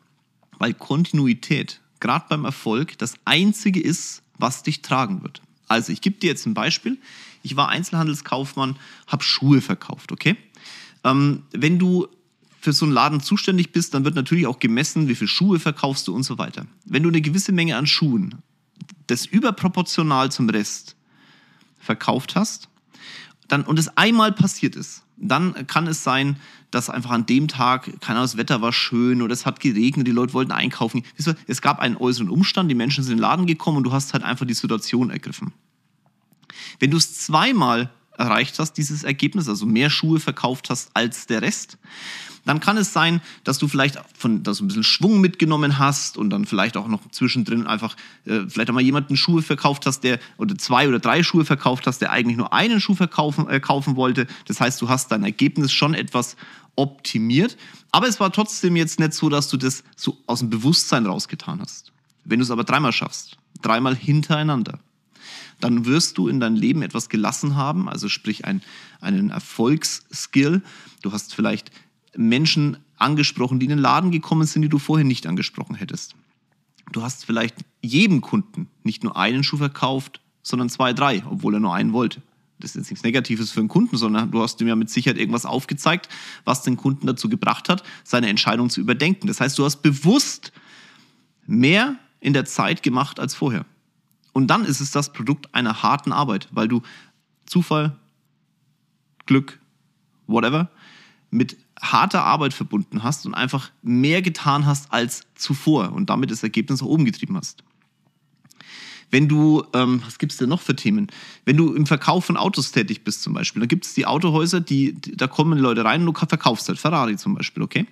Weil 0.58 0.74
Kontinuität, 0.74 1.82
gerade 2.00 2.26
beim 2.30 2.46
Erfolg, 2.46 2.98
das 2.98 3.16
Einzige 3.26 3.80
ist, 3.80 4.24
was 4.38 4.64
dich 4.64 4.82
tragen 4.82 5.24
wird. 5.24 5.42
Also 5.68 5.92
ich 5.92 6.02
gebe 6.02 6.18
dir 6.18 6.28
jetzt 6.28 6.46
ein 6.46 6.54
Beispiel. 6.54 6.98
Ich 7.44 7.56
war 7.56 7.70
Einzelhandelskaufmann, 7.70 8.78
habe 9.08 9.24
Schuhe 9.24 9.62
verkauft, 9.62 10.12
okay? 10.12 10.38
Ähm, 11.04 11.44
wenn 11.52 11.80
du 11.80 12.08
für 12.68 12.74
so 12.74 12.84
einen 12.84 12.94
Laden 12.94 13.22
zuständig 13.22 13.72
bist, 13.72 13.94
dann 13.94 14.04
wird 14.04 14.16
natürlich 14.16 14.46
auch 14.46 14.60
gemessen, 14.60 15.08
wie 15.08 15.16
viele 15.16 15.30
Schuhe 15.30 15.58
verkaufst 15.58 16.06
du 16.10 16.14
und 16.14 16.24
so 16.24 16.38
weiter. 16.38 16.66
Wenn 16.84 17.02
du 17.02 17.08
eine 17.08 17.22
gewisse 17.22 17.54
Menge 17.54 17.78
an 17.78 17.88
Schuhen, 17.88 18.36
das 19.08 19.26
überproportional 19.26 20.34
zum 20.34 20.50
Rest 20.50 20.98
verkauft 21.80 22.36
hast, 22.36 22.68
dann, 23.48 23.64
und 23.64 23.80
es 23.80 23.96
einmal 23.96 24.34
passiert 24.34 24.76
ist, 24.76 25.04
dann 25.16 25.66
kann 25.68 25.88
es 25.88 26.04
sein, 26.04 26.42
dass 26.70 26.90
einfach 26.90 27.12
an 27.12 27.26
dem 27.26 27.48
Tag, 27.48 27.86
keine 28.02 28.20
Ahnung, 28.20 28.32
das 28.32 28.36
Wetter 28.36 28.62
war 28.62 28.74
schön 28.74 29.22
oder 29.22 29.32
es 29.32 29.46
hat 29.46 29.62
geregnet, 29.62 30.06
die 30.06 30.12
Leute 30.12 30.34
wollten 30.34 30.52
einkaufen. 30.52 31.04
Es 31.48 31.62
gab 31.62 31.80
einen 31.80 31.96
äußeren 31.96 32.30
Umstand, 32.30 32.70
die 32.70 32.76
Menschen 32.76 33.02
sind 33.02 33.14
in 33.14 33.18
den 33.20 33.22
Laden 33.22 33.46
gekommen 33.46 33.78
und 33.78 33.84
du 33.84 33.94
hast 33.94 34.12
halt 34.12 34.26
einfach 34.26 34.46
die 34.46 34.54
Situation 34.54 35.10
ergriffen. 35.10 35.54
Wenn 36.80 36.92
du 36.92 36.98
es 36.98 37.18
zweimal 37.18 37.92
erreicht 38.18 38.60
hast, 38.60 38.74
dieses 38.74 39.06
Ergebnis, 39.06 39.48
also 39.48 39.66
mehr 39.66 39.90
Schuhe 39.90 40.20
verkauft 40.20 40.70
hast 40.70 40.90
als 40.96 41.28
der 41.28 41.42
Rest, 41.42 41.78
dann 42.48 42.60
kann 42.60 42.78
es 42.78 42.94
sein, 42.94 43.22
dass 43.44 43.58
du 43.58 43.68
vielleicht 43.68 44.00
von, 44.18 44.44
dass 44.44 44.58
du 44.58 44.64
ein 44.64 44.68
bisschen 44.68 44.84
Schwung 44.84 45.20
mitgenommen 45.20 45.78
hast 45.78 46.18
und 46.18 46.30
dann 46.30 46.46
vielleicht 46.46 46.78
auch 46.78 46.88
noch 46.88 47.02
zwischendrin 47.12 47.68
einfach 47.68 47.96
äh, 48.26 48.42
vielleicht 48.48 48.70
auch 48.70 48.74
mal 48.74 48.82
jemanden 48.82 49.18
Schuhe 49.18 49.42
verkauft 49.42 49.86
hast, 49.86 50.02
der 50.02 50.20
oder 50.38 50.58
zwei 50.58 50.88
oder 50.88 51.00
drei 51.00 51.24
Schuhe 51.24 51.46
verkauft 51.46 51.88
hast, 51.88 52.00
der 52.00 52.12
eigentlich 52.12 52.38
nur 52.38 52.54
einen 52.54 52.80
Schuh 52.80 52.96
verkaufen 52.96 53.50
äh, 53.50 53.60
kaufen 53.60 53.96
wollte. 53.96 54.28
Das 54.46 54.62
heißt, 54.62 54.82
du 54.82 54.90
hast 54.90 55.12
dein 55.12 55.24
Ergebnis 55.24 55.72
schon 55.72 55.94
etwas 55.94 56.38
optimiert, 56.76 57.58
aber 57.92 58.08
es 58.08 58.20
war 58.20 58.32
trotzdem 58.32 58.76
jetzt 58.76 59.00
nicht 59.00 59.14
so, 59.14 59.30
dass 59.30 59.50
du 59.50 59.58
das 59.58 59.84
so 59.96 60.18
aus 60.28 60.40
dem 60.40 60.50
Bewusstsein 60.50 61.06
rausgetan 61.06 61.60
hast. 61.60 61.92
Wenn 62.24 62.40
du 62.40 62.44
es 62.44 62.52
aber 62.52 62.64
dreimal 62.64 62.94
schaffst, 62.94 63.38
dreimal 63.62 63.96
hintereinander, 63.96 64.80
dann 65.60 65.86
wirst 65.86 66.18
du 66.18 66.28
in 66.28 66.40
deinem 66.40 66.56
Leben 66.56 66.82
etwas 66.82 67.10
gelassen 67.10 67.56
haben, 67.56 67.90
also 67.90 68.10
sprich 68.10 68.46
ein, 68.46 68.62
einen 69.02 69.32
Erfolgsskill. 69.32 70.62
Du 71.02 71.12
hast 71.12 71.34
vielleicht 71.34 71.72
Menschen 72.18 72.78
angesprochen, 72.98 73.60
die 73.60 73.66
in 73.66 73.72
den 73.72 73.80
Laden 73.80 74.12
gekommen 74.12 74.48
sind, 74.48 74.62
die 74.64 74.70
du 74.70 74.80
vorher 74.80 75.06
nicht 75.06 75.28
angesprochen 75.28 75.76
hättest. 75.76 76.16
Du 76.92 77.04
hast 77.04 77.26
vielleicht 77.26 77.58
jedem 77.82 78.22
Kunden 78.22 78.68
nicht 78.84 79.04
nur 79.04 79.18
einen 79.18 79.44
Schuh 79.44 79.58
verkauft, 79.58 80.22
sondern 80.42 80.70
zwei, 80.70 80.94
drei, 80.94 81.24
obwohl 81.30 81.54
er 81.54 81.60
nur 81.60 81.74
einen 81.74 81.94
wollte. 81.94 82.22
Das 82.60 82.72
ist 82.72 82.76
jetzt 82.76 82.90
nichts 82.90 83.04
Negatives 83.04 83.52
für 83.52 83.60
einen 83.60 83.70
Kunden, 83.70 83.98
sondern 83.98 84.32
du 84.32 84.42
hast 84.42 84.60
ihm 84.62 84.68
ja 84.68 84.76
mit 84.76 84.90
Sicherheit 84.90 85.20
irgendwas 85.20 85.46
aufgezeigt, 85.46 86.10
was 86.44 86.64
den 86.64 86.76
Kunden 86.76 87.06
dazu 87.06 87.30
gebracht 87.30 87.70
hat, 87.70 87.84
seine 88.04 88.30
Entscheidung 88.30 88.70
zu 88.70 88.82
überdenken. 88.82 89.28
Das 89.28 89.40
heißt, 89.40 89.60
du 89.60 89.66
hast 89.66 89.78
bewusst 89.84 90.52
mehr 91.46 91.98
in 92.20 92.34
der 92.34 92.46
Zeit 92.46 92.82
gemacht 92.82 93.20
als 93.20 93.36
vorher. 93.36 93.66
Und 94.34 94.48
dann 94.48 94.66
ist 94.66 94.82
es 94.82 94.92
das 94.92 95.14
Produkt 95.14 95.54
einer 95.54 95.84
harten 95.84 96.12
Arbeit, 96.12 96.48
weil 96.52 96.68
du 96.68 96.82
Zufall, 97.46 97.96
Glück, 99.26 99.60
whatever, 100.26 100.70
mit 101.30 101.58
harter 101.82 102.24
Arbeit 102.24 102.54
verbunden 102.54 103.04
hast 103.04 103.26
und 103.26 103.34
einfach 103.34 103.72
mehr 103.82 104.22
getan 104.22 104.66
hast 104.66 104.92
als 104.92 105.24
zuvor 105.36 105.92
und 105.94 106.10
damit 106.10 106.32
das 106.32 106.44
Ergebnis 106.44 106.82
nach 106.82 106.88
oben 106.88 107.06
getrieben 107.06 107.38
hast. 107.38 107.64
Wenn 109.10 109.30
du, 109.30 109.64
ähm, 109.74 110.02
was 110.06 110.18
gibt's 110.18 110.36
denn 110.38 110.50
noch 110.50 110.60
für 110.60 110.76
Themen? 110.76 111.08
Wenn 111.46 111.56
du 111.56 111.74
im 111.74 111.86
Verkauf 111.86 112.26
von 112.26 112.36
Autos 112.36 112.72
tätig 112.72 113.06
bist 113.06 113.24
zum 113.24 113.34
Beispiel, 113.34 113.62
dann 113.62 113.70
gibt 113.70 113.86
es 113.86 113.94
die 113.94 114.06
Autohäuser, 114.06 114.60
die, 114.60 114.96
da 115.00 115.28
kommen 115.28 115.58
Leute 115.58 115.86
rein 115.86 116.06
und 116.06 116.14
du 116.14 116.28
verkaufst 116.28 116.68
halt 116.68 116.78
Ferrari 116.78 117.16
zum 117.16 117.34
Beispiel, 117.34 117.64
okay? 117.64 117.86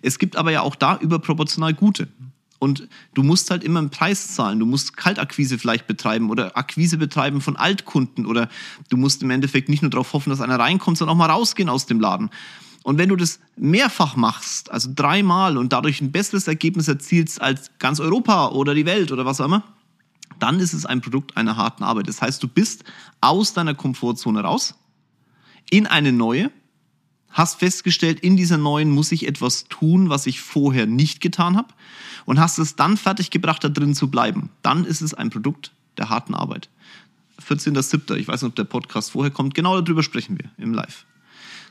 Es 0.00 0.18
gibt 0.18 0.36
aber 0.36 0.52
ja 0.52 0.60
auch 0.62 0.76
da 0.76 0.96
überproportional 0.98 1.74
gute. 1.74 2.08
Und 2.60 2.88
du 3.14 3.22
musst 3.22 3.50
halt 3.50 3.64
immer 3.64 3.80
einen 3.80 3.90
Preis 3.90 4.34
zahlen. 4.34 4.60
Du 4.60 4.66
musst 4.66 4.96
Kaltakquise 4.96 5.58
vielleicht 5.58 5.86
betreiben 5.86 6.28
oder 6.30 6.58
Akquise 6.58 6.98
betreiben 6.98 7.40
von 7.40 7.56
Altkunden 7.56 8.26
oder 8.26 8.50
du 8.90 8.98
musst 8.98 9.22
im 9.22 9.30
Endeffekt 9.30 9.70
nicht 9.70 9.80
nur 9.80 9.90
darauf 9.90 10.12
hoffen, 10.12 10.28
dass 10.28 10.42
einer 10.42 10.58
reinkommt, 10.58 10.98
sondern 10.98 11.14
auch 11.14 11.18
mal 11.18 11.30
rausgehen 11.30 11.70
aus 11.70 11.86
dem 11.86 12.00
Laden. 12.00 12.28
Und 12.82 12.98
wenn 12.98 13.08
du 13.08 13.16
das 13.16 13.40
mehrfach 13.56 14.16
machst, 14.16 14.70
also 14.70 14.90
dreimal 14.94 15.58
und 15.58 15.72
dadurch 15.72 16.00
ein 16.00 16.12
besseres 16.12 16.48
Ergebnis 16.48 16.88
erzielst 16.88 17.40
als 17.40 17.70
ganz 17.78 18.00
Europa 18.00 18.48
oder 18.48 18.74
die 18.74 18.86
Welt 18.86 19.12
oder 19.12 19.26
was 19.26 19.40
auch 19.40 19.46
immer, 19.46 19.64
dann 20.38 20.58
ist 20.60 20.72
es 20.72 20.86
ein 20.86 21.02
Produkt 21.02 21.36
einer 21.36 21.56
harten 21.56 21.84
Arbeit. 21.84 22.08
Das 22.08 22.22
heißt, 22.22 22.42
du 22.42 22.48
bist 22.48 22.84
aus 23.20 23.52
deiner 23.52 23.74
Komfortzone 23.74 24.40
raus, 24.40 24.74
in 25.70 25.86
eine 25.86 26.12
neue, 26.12 26.50
hast 27.28 27.60
festgestellt, 27.60 28.20
in 28.20 28.36
dieser 28.36 28.56
neuen 28.56 28.90
muss 28.90 29.12
ich 29.12 29.28
etwas 29.28 29.64
tun, 29.64 30.08
was 30.08 30.26
ich 30.26 30.40
vorher 30.40 30.86
nicht 30.86 31.20
getan 31.20 31.56
habe 31.56 31.68
und 32.24 32.40
hast 32.40 32.58
es 32.58 32.76
dann 32.76 32.96
fertiggebracht, 32.96 33.62
da 33.62 33.68
drin 33.68 33.94
zu 33.94 34.10
bleiben. 34.10 34.50
Dann 34.62 34.84
ist 34.84 35.02
es 35.02 35.14
ein 35.14 35.30
Produkt 35.30 35.72
der 35.98 36.08
harten 36.08 36.34
Arbeit. 36.34 36.70
14.07. 37.46 38.16
Ich 38.16 38.26
weiß 38.26 38.42
nicht, 38.42 38.48
ob 38.48 38.56
der 38.56 38.64
Podcast 38.64 39.12
vorher 39.12 39.30
kommt. 39.30 39.54
Genau 39.54 39.80
darüber 39.80 40.02
sprechen 40.02 40.38
wir 40.38 40.50
im 40.58 40.74
Live. 40.74 41.04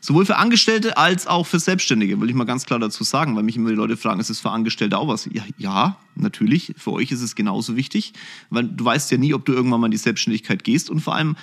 Sowohl 0.01 0.25
für 0.25 0.37
Angestellte 0.37 0.97
als 0.97 1.27
auch 1.27 1.45
für 1.45 1.59
Selbstständige, 1.59 2.19
will 2.21 2.29
ich 2.29 2.35
mal 2.35 2.45
ganz 2.45 2.65
klar 2.65 2.79
dazu 2.79 3.03
sagen, 3.03 3.35
weil 3.35 3.43
mich 3.43 3.55
immer 3.55 3.69
die 3.69 3.75
Leute 3.75 3.97
fragen, 3.97 4.19
ist 4.19 4.29
es 4.29 4.39
für 4.39 4.51
Angestellte 4.51 4.97
auch 4.97 5.07
was? 5.07 5.29
Ja, 5.31 5.43
ja, 5.57 5.97
natürlich. 6.15 6.73
Für 6.77 6.93
euch 6.93 7.11
ist 7.11 7.21
es 7.21 7.35
genauso 7.35 7.75
wichtig, 7.75 8.13
weil 8.49 8.63
du 8.63 8.85
weißt 8.85 9.11
ja 9.11 9.17
nie, 9.17 9.33
ob 9.33 9.45
du 9.45 9.53
irgendwann 9.53 9.81
mal 9.81 9.87
in 9.87 9.91
die 9.91 9.97
Selbstständigkeit 9.97 10.63
gehst 10.63 10.89
und 10.89 11.01
vor 11.01 11.15
allem 11.15 11.35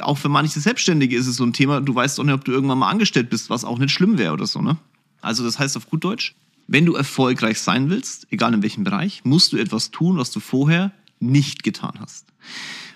auch 0.00 0.18
für 0.18 0.28
manche 0.28 0.60
Selbstständige 0.60 1.16
ist 1.16 1.26
es 1.26 1.36
so 1.36 1.44
ein 1.44 1.52
Thema, 1.52 1.80
du 1.80 1.94
weißt 1.94 2.18
auch 2.20 2.24
nicht, 2.24 2.34
ob 2.34 2.44
du 2.44 2.52
irgendwann 2.52 2.78
mal 2.78 2.90
angestellt 2.90 3.30
bist, 3.30 3.50
was 3.50 3.64
auch 3.64 3.78
nicht 3.78 3.92
schlimm 3.92 4.18
wäre 4.18 4.32
oder 4.32 4.46
so, 4.46 4.60
ne? 4.60 4.76
Also 5.20 5.44
das 5.44 5.58
heißt 5.58 5.76
auf 5.76 5.88
gut 5.88 6.04
Deutsch, 6.04 6.34
wenn 6.66 6.84
du 6.84 6.94
erfolgreich 6.94 7.60
sein 7.60 7.90
willst, 7.90 8.26
egal 8.30 8.54
in 8.54 8.62
welchem 8.62 8.84
Bereich, 8.84 9.24
musst 9.24 9.52
du 9.52 9.56
etwas 9.56 9.90
tun, 9.90 10.18
was 10.18 10.30
du 10.30 10.40
vorher 10.40 10.92
nicht 11.20 11.62
getan 11.62 11.94
hast. 12.00 12.26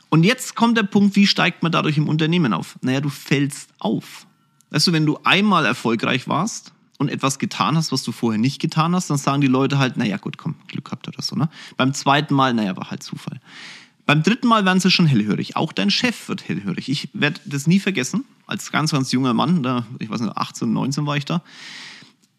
Und 0.09 0.25
jetzt 0.25 0.57
kommt 0.57 0.77
der 0.77 0.83
Punkt, 0.83 1.15
wie 1.17 1.27
steigt 1.27 1.63
man 1.63 1.71
dadurch 1.71 1.97
im 1.97 2.09
Unternehmen 2.09 2.53
auf? 2.53 2.79
Naja, 2.83 3.01
du 3.01 3.09
fällst 3.09 3.71
auf. 3.79 4.27
Weißt 4.71 4.87
du, 4.87 4.93
wenn 4.93 5.07
du 5.07 5.19
einmal 5.25 5.67
erfolgreich 5.67 6.29
warst 6.29 6.73
und 6.99 7.09
etwas 7.09 7.39
getan 7.39 7.77
hast, 7.77 7.93
was 7.93 8.03
du 8.03 8.13
vorher 8.13 8.39
nicht 8.39 8.61
getan 8.61 8.95
hast, 8.95 9.11
dann 9.11 9.19
sagen 9.19 9.41
die 9.41 9.47
Leute 9.47 9.79
halt, 9.79 9.97
naja, 9.97 10.17
gut, 10.17 10.39
komm, 10.39 10.55
Glück 10.69 10.85
gehabt 10.87 11.09
oder 11.09 11.23
so, 11.23 11.37
ne? 11.37 11.49
Beim 11.77 11.93
zweiten 11.95 12.35
Mal, 12.35 12.55
naja, 12.55 12.77
war 12.77 12.91
halt 12.91 13.03
Zufall. 13.03 13.41
Beim 14.07 14.23
dritten 14.23 14.49
Mal 14.49 14.65
werden 14.65 14.81
sie 14.81 14.91
schon 14.91 15.07
hellhörig. 15.07 15.57
Auch 15.57 15.73
dein 15.73 15.91
Chef 15.91 16.29
wird 16.29 16.49
hellhörig. 16.49 16.89
Ich 16.89 17.11
werde 17.13 17.41
das 17.45 17.67
nie 17.67 17.79
vergessen. 17.79 18.25
Als 18.47 18.73
ganz, 18.73 18.91
ganz 18.91 19.13
junger 19.13 19.35
Mann, 19.35 19.63
da, 19.63 19.87
ich 19.99 20.11
weiß 20.11 20.21
nicht, 20.21 20.37
18, 20.37 20.73
19 20.73 21.07
war 21.07 21.17
ich 21.17 21.25
da, 21.25 21.43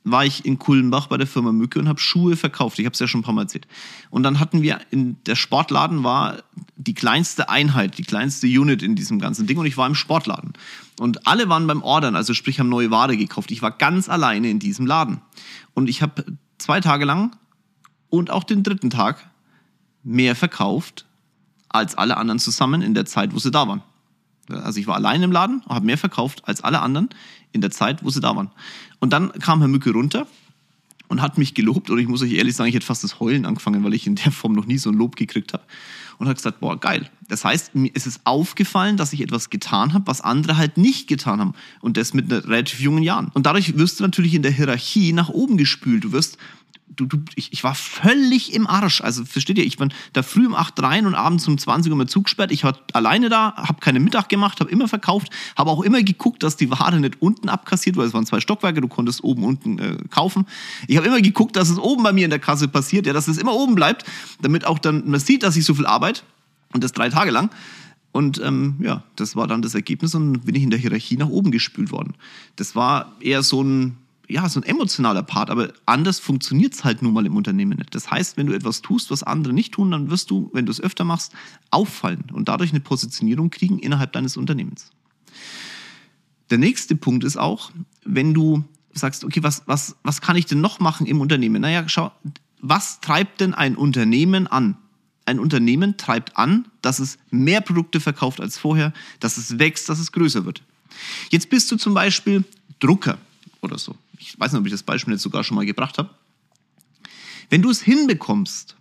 war 0.04 0.26
ich 0.26 0.46
in 0.46 0.58
Kulmbach 0.58 1.08
bei 1.08 1.18
der 1.18 1.28
Firma 1.28 1.52
Mücke 1.52 1.80
und 1.80 1.88
habe 1.88 2.00
Schuhe 2.00 2.36
verkauft. 2.36 2.80
Ich 2.80 2.86
habe 2.86 2.94
es 2.94 3.00
ja 3.00 3.08
schon 3.08 3.22
ein 3.22 3.24
paar 3.24 3.34
Mal 3.34 3.44
erzählt. 3.44 3.68
Und 4.10 4.24
dann 4.24 4.40
hatten 4.40 4.62
wir, 4.62 4.80
in 4.90 5.18
der 5.26 5.36
Sportladen 5.36 6.04
war 6.04 6.42
die 6.76 6.96
kleinste 6.96 7.50
Einheit, 7.50 7.98
die 7.98 8.04
kleinste 8.04 8.48
Unit 8.48 8.82
in 8.82 8.96
diesem 8.96 9.20
ganzen 9.20 9.46
Ding 9.46 9.60
und 9.60 9.68
ich 9.68 9.78
war 9.78 9.86
im 9.86 9.96
Sportladen. 9.96 10.54
Und 11.00 11.28
alle 11.28 11.50
waren 11.50 11.68
beim 11.68 11.84
Ordern, 11.84 12.16
also 12.16 12.34
sprich 12.34 12.60
haben 12.60 12.70
neue 12.70 12.90
Ware 12.90 13.16
gekauft. 13.16 13.52
Ich 13.52 13.62
war 13.62 13.72
ganz 13.72 14.10
alleine 14.10 14.50
in 14.50 14.60
diesem 14.60 14.88
Laden. 14.88 15.22
Und 15.74 15.88
ich 15.88 16.02
habe 16.02 16.26
zwei 16.58 16.80
Tage 16.80 17.06
lang 17.06 17.36
und 18.10 18.32
auch 18.32 18.44
den 18.44 18.64
dritten 18.64 18.90
Tag 18.90 19.30
mehr 20.04 20.36
verkauft 20.36 21.06
als 21.70 21.96
alle 21.96 22.18
anderen 22.18 22.40
zusammen 22.40 22.82
in 22.82 22.94
der 22.94 23.06
Zeit, 23.06 23.34
wo 23.34 23.40
sie 23.40 23.52
da 23.52 23.68
waren. 23.68 23.84
Also 24.50 24.80
ich 24.80 24.88
war 24.88 24.96
allein 24.96 25.22
im 25.24 25.32
Laden 25.32 25.64
habe 25.70 25.86
mehr 25.86 25.98
verkauft 25.98 26.42
als 26.46 26.62
alle 26.62 26.82
anderen 26.82 27.10
in 27.52 27.62
der 27.62 27.72
Zeit, 27.72 28.04
wo 28.04 28.10
sie 28.10 28.22
da 28.22 28.36
waren. 28.36 28.52
Und 29.00 29.14
dann 29.14 29.32
kam 29.34 29.60
Herr 29.60 29.68
Mücke 29.68 29.92
runter 29.92 30.28
und 31.12 31.22
hat 31.22 31.38
mich 31.38 31.54
gelobt. 31.54 31.90
Und 31.90 32.00
ich 32.00 32.08
muss 32.08 32.22
euch 32.22 32.32
ehrlich 32.32 32.56
sagen, 32.56 32.70
ich 32.70 32.76
hätte 32.76 32.86
fast 32.86 33.04
das 33.04 33.20
Heulen 33.20 33.46
angefangen, 33.46 33.84
weil 33.84 33.94
ich 33.94 34.08
in 34.08 34.16
der 34.16 34.32
Form 34.32 34.54
noch 34.54 34.66
nie 34.66 34.78
so 34.78 34.90
ein 34.90 34.96
Lob 34.96 35.18
gekriegt 35.18 35.54
habe. 35.54 35.64
Und 36.18 36.28
hat 36.28 36.38
gesagt, 36.38 36.60
boah, 36.60 36.80
geil. 36.80 37.10
Das 37.28 37.44
heißt, 37.44 37.76
mir 37.76 37.94
ist 37.94 38.06
es 38.06 38.22
aufgefallen, 38.26 38.96
dass 38.96 39.12
ich 39.12 39.22
etwas 39.22 39.50
getan 39.50 39.94
habe, 39.94 40.08
was 40.08 40.22
andere 40.22 40.56
halt 40.56 40.78
nicht 40.78 41.08
getan 41.08 41.42
haben. 41.42 41.54
Und 41.82 41.98
das 41.98 42.14
mit 42.14 42.32
relativ 42.32 42.80
jungen 42.80 43.04
Jahren. 43.04 43.30
Und 43.34 43.46
dadurch 43.46 43.78
wirst 43.78 44.00
du 44.00 44.04
natürlich 44.04 44.36
in 44.36 44.44
der 44.44 44.52
Hierarchie 44.52 45.12
nach 45.12 45.30
oben 45.30 45.58
gespült. 45.58 46.04
Du 46.04 46.12
wirst 46.12 46.38
du, 46.96 47.06
du, 47.06 47.18
ich, 47.36 47.54
ich 47.54 47.64
war 47.64 47.76
völlig 47.76 48.54
im 48.54 48.68
Arsch. 48.68 49.02
Also 49.02 49.26
versteht 49.26 49.58
ihr, 49.58 49.66
ich 49.66 49.78
bin 49.78 49.94
da 50.14 50.24
früh 50.24 50.46
um 50.46 50.56
8 50.56 50.82
rein 50.82 51.06
und 51.06 51.16
abends 51.16 51.48
um 51.48 51.58
20 51.58 51.92
Uhr 51.92 51.98
mal 51.98 52.08
Zug 52.08 52.26
gesperrt. 52.26 52.52
Ich 52.52 52.64
war 52.64 52.78
alleine 52.94 53.30
da, 53.30 53.54
habe 53.56 53.80
keine 53.80 54.00
Mittag 54.00 54.30
gemacht, 54.30 54.60
habe 54.60 54.70
immer 54.70 54.88
verkauft, 54.88 55.30
habe 55.58 55.70
auch 55.70 55.82
immer 55.82 56.04
geguckt, 56.04 56.44
dass 56.44 56.58
die 56.58 56.70
Ware 56.70 57.00
nicht 57.00 57.22
unten 57.22 57.50
abkassiert, 57.50 57.98
weil 57.98 58.08
es 58.08 58.14
waren 58.14 58.26
zwei 58.26 58.40
Stockwerke, 58.40 58.82
du 58.82 58.88
konntest 58.88 59.24
oben 59.24 59.44
unten 59.44 59.80
äh, 59.80 59.98
kaufen. 60.10 60.46
Ich 60.88 60.98
habe 60.98 61.08
immer 61.08 61.22
geguckt, 61.22 61.56
dass 61.56 61.70
es 61.70 61.78
oben 61.78 62.04
bei 62.04 62.14
mir 62.14 62.26
in 62.26 62.30
der 62.30 62.40
Kasse 62.40 62.68
passiert, 62.68 63.06
ja, 63.06 63.14
dass 63.14 63.28
es 63.28 63.38
immer 63.38 63.54
oben 63.54 63.76
bleibt, 63.76 64.06
damit 64.42 64.66
auch 64.66 64.80
dann 64.80 65.10
man 65.10 65.20
sieht, 65.20 65.44
dass 65.44 65.56
ich 65.56 65.66
so 65.66 65.74
viel 65.74 65.86
arbeite 65.86 66.22
und 66.74 66.84
das 66.84 66.92
drei 66.92 67.10
Tage 67.10 67.32
lang. 67.32 67.50
Und 68.14 68.42
ähm, 68.44 68.76
ja, 68.82 69.04
das 69.16 69.38
war 69.38 69.48
dann 69.48 69.62
das 69.62 69.74
Ergebnis 69.74 70.14
und 70.16 70.42
bin 70.42 70.56
ich 70.56 70.64
in 70.64 70.70
der 70.70 70.80
Hierarchie 70.80 71.16
nach 71.16 71.30
oben 71.30 71.50
gespült 71.50 71.92
worden. 71.92 72.14
Das 72.58 72.76
war 72.76 73.14
eher 73.22 73.42
so 73.42 73.64
ein 73.64 73.96
ja, 74.32 74.48
so 74.48 74.60
ein 74.60 74.64
emotionaler 74.64 75.24
Part, 75.24 75.50
aber 75.50 75.74
anders 75.86 76.20
funktioniert 76.20 76.74
es 76.74 76.84
halt 76.84 77.02
nun 77.02 77.14
mal 77.14 77.26
im 77.26 77.36
Unternehmen 77.36 77.78
nicht. 77.78 77.94
Das 77.94 78.10
heißt, 78.10 78.38
wenn 78.38 78.48
du 78.48 78.54
etwas 78.54 78.82
tust, 78.82 79.12
was 79.12 79.24
andere 79.24 79.54
nicht 79.54 79.74
tun, 79.74 79.92
dann 79.92 80.10
wirst 80.10 80.32
du, 80.32 80.50
wenn 80.54 80.66
du 80.66 80.72
es 80.72 80.80
öfter 80.80 81.04
machst, 81.04 81.34
auffallen 81.70 82.26
und 82.32 82.48
dadurch 82.48 82.72
eine 82.72 82.80
Positionierung 82.80 83.50
kriegen 83.50 83.80
innerhalb 83.80 84.14
deines 84.14 84.38
Unternehmens. 84.38 84.92
Der 86.50 86.58
nächste 86.58 86.96
Punkt 86.96 87.24
ist 87.24 87.38
auch, 87.38 87.72
wenn 88.06 88.34
du 88.34 88.64
sagst, 88.94 89.24
okay, 89.24 89.44
was, 89.44 89.64
was, 89.66 89.96
was 90.04 90.22
kann 90.22 90.36
ich 90.36 90.46
denn 90.46 90.62
noch 90.62 90.80
machen 90.80 91.06
im 91.06 91.22
Unternehmen? 91.22 91.62
Naja, 91.62 91.88
schau, 91.88 92.12
was 92.60 93.00
treibt 93.00 93.42
denn 93.42 93.54
ein 93.54 93.76
Unternehmen 93.76 94.48
an? 94.48 94.78
Ein 95.26 95.40
Unternehmen 95.40 95.98
treibt 95.98 96.38
an, 96.38 96.68
dass 96.82 97.00
es 97.00 97.18
mehr 97.30 97.62
Produkte 97.62 98.00
verkauft 98.00 98.42
als 98.42 98.58
vorher, 98.58 98.94
dass 99.20 99.38
es 99.38 99.60
wächst, 99.60 99.88
dass 99.88 100.00
es 100.00 100.12
größer 100.12 100.46
wird. 100.46 100.62
Jetzt 101.30 101.50
bist 101.50 101.72
du 101.72 101.78
zum 101.78 101.94
Beispiel 101.94 102.44
Drucker 102.80 103.18
oder 103.62 103.78
so 103.78 103.96
ich 104.22 104.40
weiß 104.40 104.52
nicht, 104.52 104.60
ob 104.60 104.66
ich 104.66 104.72
das 104.72 104.84
Beispiel 104.84 105.14
jetzt 105.14 105.24
sogar 105.24 105.44
schon 105.44 105.56
mal 105.56 105.66
gebracht 105.66 105.98
habe. 105.98 106.12
Wenn 107.50 107.62
du 107.62 107.70
es 107.70 107.82
hinbekommst, 107.82 108.76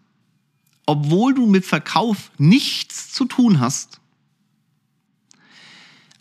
obwohl 0.87 1.35
du 1.35 1.47
mit 1.47 1.65
Verkauf 1.65 2.31
nichts 2.39 3.13
zu 3.13 3.25
tun 3.25 3.61
hast, 3.61 4.01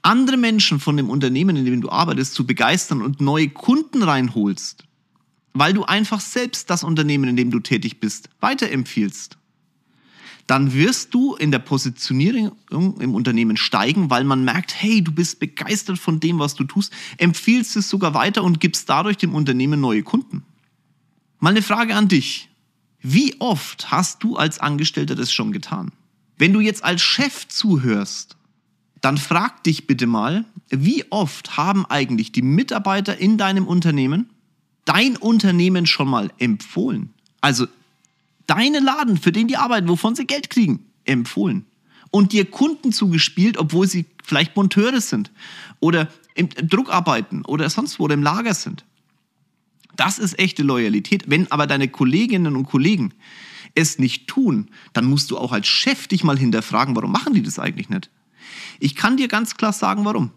andere 0.01 0.38
Menschen 0.38 0.79
von 0.79 0.95
dem 0.95 1.09
Unternehmen, 1.09 1.57
in 1.57 1.65
dem 1.65 1.81
du 1.81 1.89
arbeitest, 1.89 2.33
zu 2.33 2.47
begeistern 2.47 3.01
und 3.01 3.19
neue 3.19 3.49
Kunden 3.49 4.03
reinholst, 4.03 4.85
weil 5.53 5.73
du 5.73 5.83
einfach 5.83 6.21
selbst 6.21 6.69
das 6.69 6.83
Unternehmen, 6.83 7.29
in 7.29 7.35
dem 7.35 7.51
du 7.51 7.59
tätig 7.59 7.99
bist, 7.99 8.29
weiterempfiehlst, 8.39 9.38
dann 10.50 10.74
wirst 10.74 11.13
du 11.13 11.36
in 11.36 11.51
der 11.51 11.60
Positionierung 11.60 12.58
im 12.72 13.13
Unternehmen 13.13 13.56
steigen, 13.56 14.10
weil 14.10 14.24
man 14.24 14.44
merkt, 14.44 14.74
hey, 14.74 15.03
du 15.03 15.12
bist 15.12 15.39
begeistert 15.39 16.00
von 16.00 16.20
dem, 16.20 16.39
was 16.39 16.56
du 16.56 16.63
tust, 16.63 16.91
empfiehlst 17.18 17.75
es 17.75 17.88
sogar 17.88 18.15
weiter 18.15 18.44
und 18.44 18.60
gibst 18.60 18.89
dadurch 18.89 19.18
dem 19.18 19.36
Unternehmen 19.36 19.79
neue 19.79 20.01
Kunden. 20.01 20.44
Mal 21.38 21.51
eine 21.51 21.62
Frage 21.62 21.96
an 21.96 22.08
dich. 22.08 22.50
Wie 23.00 23.39
oft 23.39 23.91
hast 23.91 24.24
du 24.24 24.38
als 24.38 24.58
Angestellter 24.58 25.13
das 25.13 25.32
schon 25.32 25.51
getan? 25.51 25.91
Wenn 26.39 26.51
du 26.51 26.62
jetzt 26.62 26.84
als 26.84 27.03
Chef 27.03 27.48
zuhörst, 27.48 28.36
dann 29.01 29.20
frag 29.20 29.63
dich 29.63 29.86
bitte 29.86 30.08
mal, 30.08 30.46
wie 30.70 31.06
oft 31.12 31.58
haben 31.58 31.86
eigentlich 31.86 32.32
die 32.32 32.41
Mitarbeiter 32.41 33.20
in 33.20 33.38
deinem 33.38 33.68
Unternehmen 33.68 34.32
dein 34.86 35.15
Unternehmen 35.15 35.86
schon 35.86 36.08
mal 36.08 36.32
empfohlen? 36.39 37.13
Also 37.39 37.68
deinen 38.50 38.84
Laden, 38.84 39.18
für 39.18 39.32
den 39.32 39.48
die 39.48 39.58
arbeiten, 39.58 39.88
wovon 39.88 40.15
sie 40.15 40.25
Geld 40.25 40.50
kriegen, 40.50 40.86
empfohlen. 41.06 41.65
Und 42.12 42.32
dir 42.34 42.50
Kunden 42.50 42.91
zugespielt, 42.91 43.58
obwohl 43.58 43.88
sie 43.88 44.06
vielleicht 44.24 44.56
Monteure 44.56 45.00
sind 45.00 45.32
oder 45.79 46.08
im, 46.34 46.50
im 46.56 46.68
Druck 46.68 46.91
arbeiten 46.91 47.46
oder 47.46 47.70
sonst 47.70 48.00
wo 48.00 48.06
oder 48.06 48.15
im 48.15 48.24
Lager 48.24 48.53
sind. 48.53 48.86
Das 49.96 50.18
ist 50.18 50.39
echte 50.39 50.63
Loyalität. 50.63 51.29
Wenn 51.29 51.51
aber 51.51 51.68
deine 51.68 51.88
Kolleginnen 51.88 52.56
und 52.56 52.65
Kollegen 52.65 53.13
es 53.75 54.00
nicht 54.00 54.27
tun, 54.27 54.70
dann 54.94 55.06
musst 55.06 55.29
du 55.29 55.38
auch 55.38 55.51
als 55.51 55.68
Chef 55.68 56.08
dich 56.08 56.24
mal 56.24 56.38
hinterfragen, 56.38 56.96
warum 56.96 57.12
machen 57.12 57.34
die 57.34 57.44
das 57.44 57.60
eigentlich 57.60 57.89
nicht? 57.89 58.10
Ich 58.79 58.96
kann 58.96 59.18
dir 59.18 59.27
ganz 59.27 59.56
klar 59.56 59.74
sagen, 59.74 60.06
warum. 60.06 60.32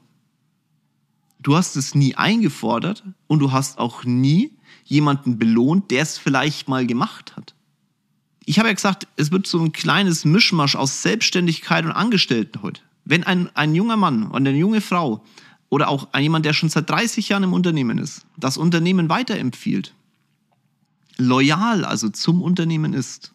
Du 1.40 1.56
hast 1.56 1.76
es 1.76 1.94
nie 1.94 2.14
eingefordert 2.14 3.04
und 3.26 3.38
du 3.38 3.52
hast 3.52 3.78
auch 3.78 4.04
nie 4.04 4.56
jemanden 4.84 5.38
belohnt, 5.38 5.90
der 5.90 6.02
es 6.02 6.18
vielleicht 6.18 6.68
mal 6.68 6.86
gemacht 6.86 7.36
hat. 7.36 7.54
Ich 8.44 8.58
habe 8.58 8.68
ja 8.68 8.74
gesagt, 8.74 9.06
es 9.16 9.30
wird 9.30 9.46
so 9.46 9.60
ein 9.60 9.72
kleines 9.72 10.24
Mischmasch 10.24 10.76
aus 10.76 11.02
Selbstständigkeit 11.02 11.84
und 11.84 11.92
Angestellten 11.92 12.62
heute. 12.62 12.80
Wenn 13.04 13.24
ein, 13.24 13.50
ein 13.54 13.74
junger 13.74 13.96
Mann 13.96 14.24
und 14.24 14.46
eine 14.46 14.56
junge 14.56 14.80
Frau 14.80 15.24
oder 15.68 15.88
auch 15.88 16.08
jemand, 16.18 16.44
der 16.44 16.52
schon 16.52 16.68
seit 16.68 16.90
30 16.90 17.28
Jahren 17.28 17.44
im 17.44 17.52
Unternehmen 17.52 17.98
ist, 17.98 18.26
das 18.36 18.56
Unternehmen 18.56 19.08
weiterempfiehlt, 19.08 19.94
loyal 21.18 21.84
also 21.84 22.08
zum 22.08 22.42
Unternehmen 22.42 22.94
ist 22.94 23.32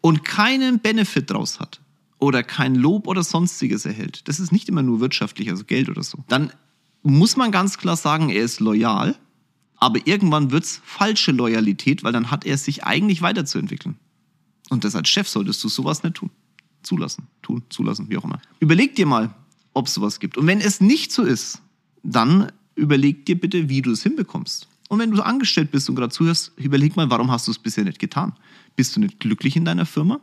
und 0.00 0.24
keinen 0.24 0.80
Benefit 0.80 1.30
draus 1.30 1.60
hat 1.60 1.80
oder 2.18 2.42
kein 2.42 2.74
Lob 2.74 3.06
oder 3.06 3.22
sonstiges 3.22 3.84
erhält, 3.84 4.28
das 4.28 4.40
ist 4.40 4.52
nicht 4.52 4.68
immer 4.68 4.82
nur 4.82 5.00
wirtschaftlich, 5.00 5.50
also 5.50 5.64
Geld 5.64 5.88
oder 5.88 6.02
so, 6.02 6.18
dann 6.28 6.52
muss 7.02 7.36
man 7.36 7.52
ganz 7.52 7.78
klar 7.78 7.96
sagen, 7.96 8.28
er 8.28 8.42
ist 8.42 8.60
loyal 8.60 9.16
aber 9.80 10.06
irgendwann 10.06 10.50
wird 10.50 10.64
es 10.64 10.80
falsche 10.84 11.32
Loyalität, 11.32 12.02
weil 12.04 12.12
dann 12.12 12.30
hat 12.30 12.44
er 12.44 12.58
sich 12.58 12.84
eigentlich 12.84 13.22
weiterzuentwickeln. 13.22 13.96
Und 14.70 14.84
das 14.84 14.94
als 14.94 15.08
Chef 15.08 15.28
solltest 15.28 15.62
du 15.64 15.68
sowas 15.68 16.02
nicht 16.02 16.16
tun. 16.16 16.30
Zulassen, 16.82 17.26
tun, 17.42 17.62
zulassen, 17.70 18.08
wie 18.08 18.16
auch 18.16 18.24
immer. 18.24 18.40
Überleg 18.60 18.94
dir 18.94 19.06
mal, 19.06 19.34
ob 19.74 19.86
es 19.86 19.94
sowas 19.94 20.20
gibt. 20.20 20.36
Und 20.36 20.46
wenn 20.46 20.60
es 20.60 20.80
nicht 20.80 21.12
so 21.12 21.22
ist, 21.22 21.60
dann 22.02 22.52
überleg 22.74 23.26
dir 23.26 23.38
bitte, 23.38 23.68
wie 23.68 23.82
du 23.82 23.90
es 23.90 24.02
hinbekommst. 24.02 24.68
Und 24.88 24.98
wenn 25.00 25.10
du 25.10 25.22
angestellt 25.22 25.70
bist 25.70 25.88
und 25.88 25.96
gerade 25.96 26.12
zuhörst, 26.12 26.52
überleg 26.56 26.96
mal, 26.96 27.10
warum 27.10 27.30
hast 27.30 27.46
du 27.46 27.50
es 27.50 27.58
bisher 27.58 27.84
nicht 27.84 27.98
getan? 27.98 28.32
Bist 28.76 28.96
du 28.96 29.00
nicht 29.00 29.20
glücklich 29.20 29.56
in 29.56 29.64
deiner 29.64 29.86
Firma? 29.86 30.20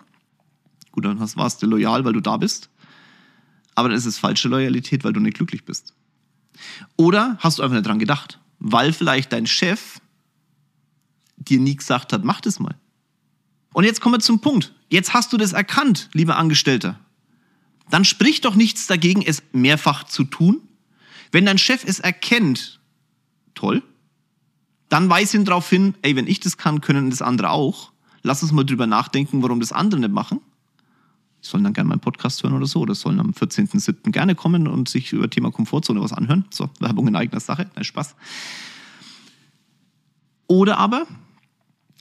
Gut, 0.91 1.05
dann 1.05 1.19
warst 1.19 1.61
du 1.61 1.67
loyal, 1.67 2.03
weil 2.05 2.13
du 2.13 2.21
da 2.21 2.37
bist. 2.37 2.69
Aber 3.75 3.89
dann 3.89 3.97
ist 3.97 4.05
es 4.05 4.17
falsche 4.17 4.47
Loyalität, 4.47 5.03
weil 5.03 5.13
du 5.13 5.19
nicht 5.19 5.37
glücklich 5.37 5.65
bist. 5.65 5.93
Oder 6.95 7.37
hast 7.39 7.59
du 7.59 7.63
einfach 7.63 7.75
nicht 7.75 7.85
dran 7.85 7.99
gedacht? 7.99 8.39
Weil 8.59 8.93
vielleicht 8.93 9.31
dein 9.33 9.47
Chef 9.47 9.99
dir 11.37 11.59
nie 11.59 11.75
gesagt 11.75 12.13
hat, 12.13 12.23
mach 12.23 12.41
das 12.41 12.59
mal. 12.59 12.75
Und 13.73 13.83
jetzt 13.83 14.01
kommen 14.01 14.15
wir 14.15 14.19
zum 14.19 14.39
Punkt. 14.39 14.73
Jetzt 14.89 15.13
hast 15.13 15.33
du 15.33 15.37
das 15.37 15.53
erkannt, 15.53 16.09
lieber 16.13 16.37
Angestellter. 16.37 16.99
Dann 17.89 18.05
sprich 18.05 18.41
doch 18.41 18.55
nichts 18.55 18.87
dagegen, 18.87 19.21
es 19.21 19.43
mehrfach 19.51 20.05
zu 20.05 20.23
tun. 20.23 20.61
Wenn 21.31 21.45
dein 21.45 21.57
Chef 21.57 21.83
es 21.85 21.99
erkennt, 21.99 22.79
toll, 23.53 23.83
dann 24.89 25.09
weis 25.09 25.33
ihn 25.33 25.45
darauf 25.45 25.69
hin, 25.69 25.95
ey, 26.01 26.15
wenn 26.15 26.27
ich 26.27 26.39
das 26.39 26.57
kann, 26.57 26.81
können 26.81 27.09
das 27.09 27.21
andere 27.21 27.49
auch. 27.49 27.91
Lass 28.23 28.41
uns 28.41 28.51
mal 28.51 28.63
drüber 28.63 28.87
nachdenken, 28.87 29.43
warum 29.43 29.59
das 29.59 29.71
andere 29.71 29.99
nicht 29.99 30.13
machen. 30.13 30.41
Die 31.45 31.49
sollen 31.51 31.63
dann 31.63 31.73
gerne 31.73 31.89
meinen 31.89 31.99
Podcast 31.99 32.41
hören 32.41 32.53
oder 32.53 32.65
so. 32.65 32.79
Oder 32.79 32.95
sollen 32.95 33.19
am 33.19 33.29
14.07. 33.29 34.09
gerne 34.11 34.33
kommen 34.33 34.67
und 34.67 34.89
sich 34.89 35.13
über 35.13 35.29
Thema 35.29 35.51
Komfortzone 35.51 36.01
was 36.01 36.11
anhören. 36.11 36.45
So, 36.49 36.71
Werbung 36.79 37.07
in 37.07 37.15
eigener 37.15 37.39
Sache. 37.39 37.69
Nein, 37.75 37.83
Spaß. 37.83 38.15
Oder 40.47 40.79
aber, 40.79 41.05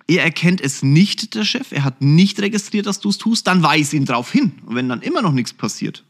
er 0.07 0.25
erkennt 0.25 0.63
es 0.63 0.83
nicht, 0.83 1.35
der 1.35 1.45
Chef, 1.45 1.73
er 1.73 1.85
hat 1.85 2.01
nicht 2.01 2.41
registriert, 2.41 2.87
dass 2.87 3.01
du 3.01 3.11
es 3.11 3.19
tust, 3.19 3.47
dann 3.47 3.63
weis 3.63 3.93
ihn 3.93 4.07
darauf 4.07 4.33
hin. 4.33 4.53
Und 4.65 4.77
wenn 4.77 4.89
dann 4.89 5.03
immer 5.03 5.21
noch 5.21 5.33
nichts 5.33 5.53
passiert, 5.53 6.05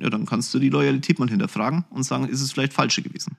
ja, 0.00 0.08
dann 0.08 0.24
kannst 0.24 0.54
du 0.54 0.58
die 0.58 0.70
Loyalität 0.70 1.18
mal 1.18 1.28
hinterfragen 1.28 1.84
und 1.90 2.02
sagen, 2.02 2.28
ist 2.28 2.40
es 2.40 2.52
vielleicht 2.52 2.72
falsche 2.72 3.02
gewesen. 3.02 3.36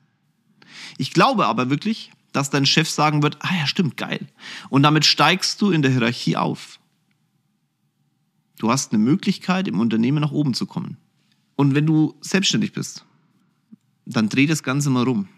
Ich 0.98 1.12
glaube 1.12 1.46
aber 1.46 1.68
wirklich, 1.68 2.12
dass 2.32 2.50
dein 2.50 2.66
Chef 2.66 2.88
sagen 2.88 3.24
wird, 3.24 3.38
ah 3.40 3.56
ja, 3.58 3.66
stimmt, 3.66 3.96
geil. 3.96 4.28
Und 4.70 4.84
damit 4.84 5.04
steigst 5.04 5.60
du 5.62 5.70
in 5.72 5.82
der 5.82 5.90
Hierarchie 5.90 6.36
auf. 6.36 6.78
Du 8.58 8.70
hast 8.70 8.92
eine 8.92 9.02
Möglichkeit, 9.02 9.68
im 9.68 9.80
Unternehmen 9.80 10.20
nach 10.20 10.32
oben 10.32 10.52
zu 10.52 10.66
kommen. 10.66 10.96
Und 11.56 11.74
wenn 11.74 11.86
du 11.86 12.14
selbstständig 12.20 12.72
bist, 12.72 13.04
dann 14.04 14.28
dreh 14.28 14.46
das 14.46 14.62
Ganze 14.62 14.90
mal 14.90 15.04
rum. 15.04 15.28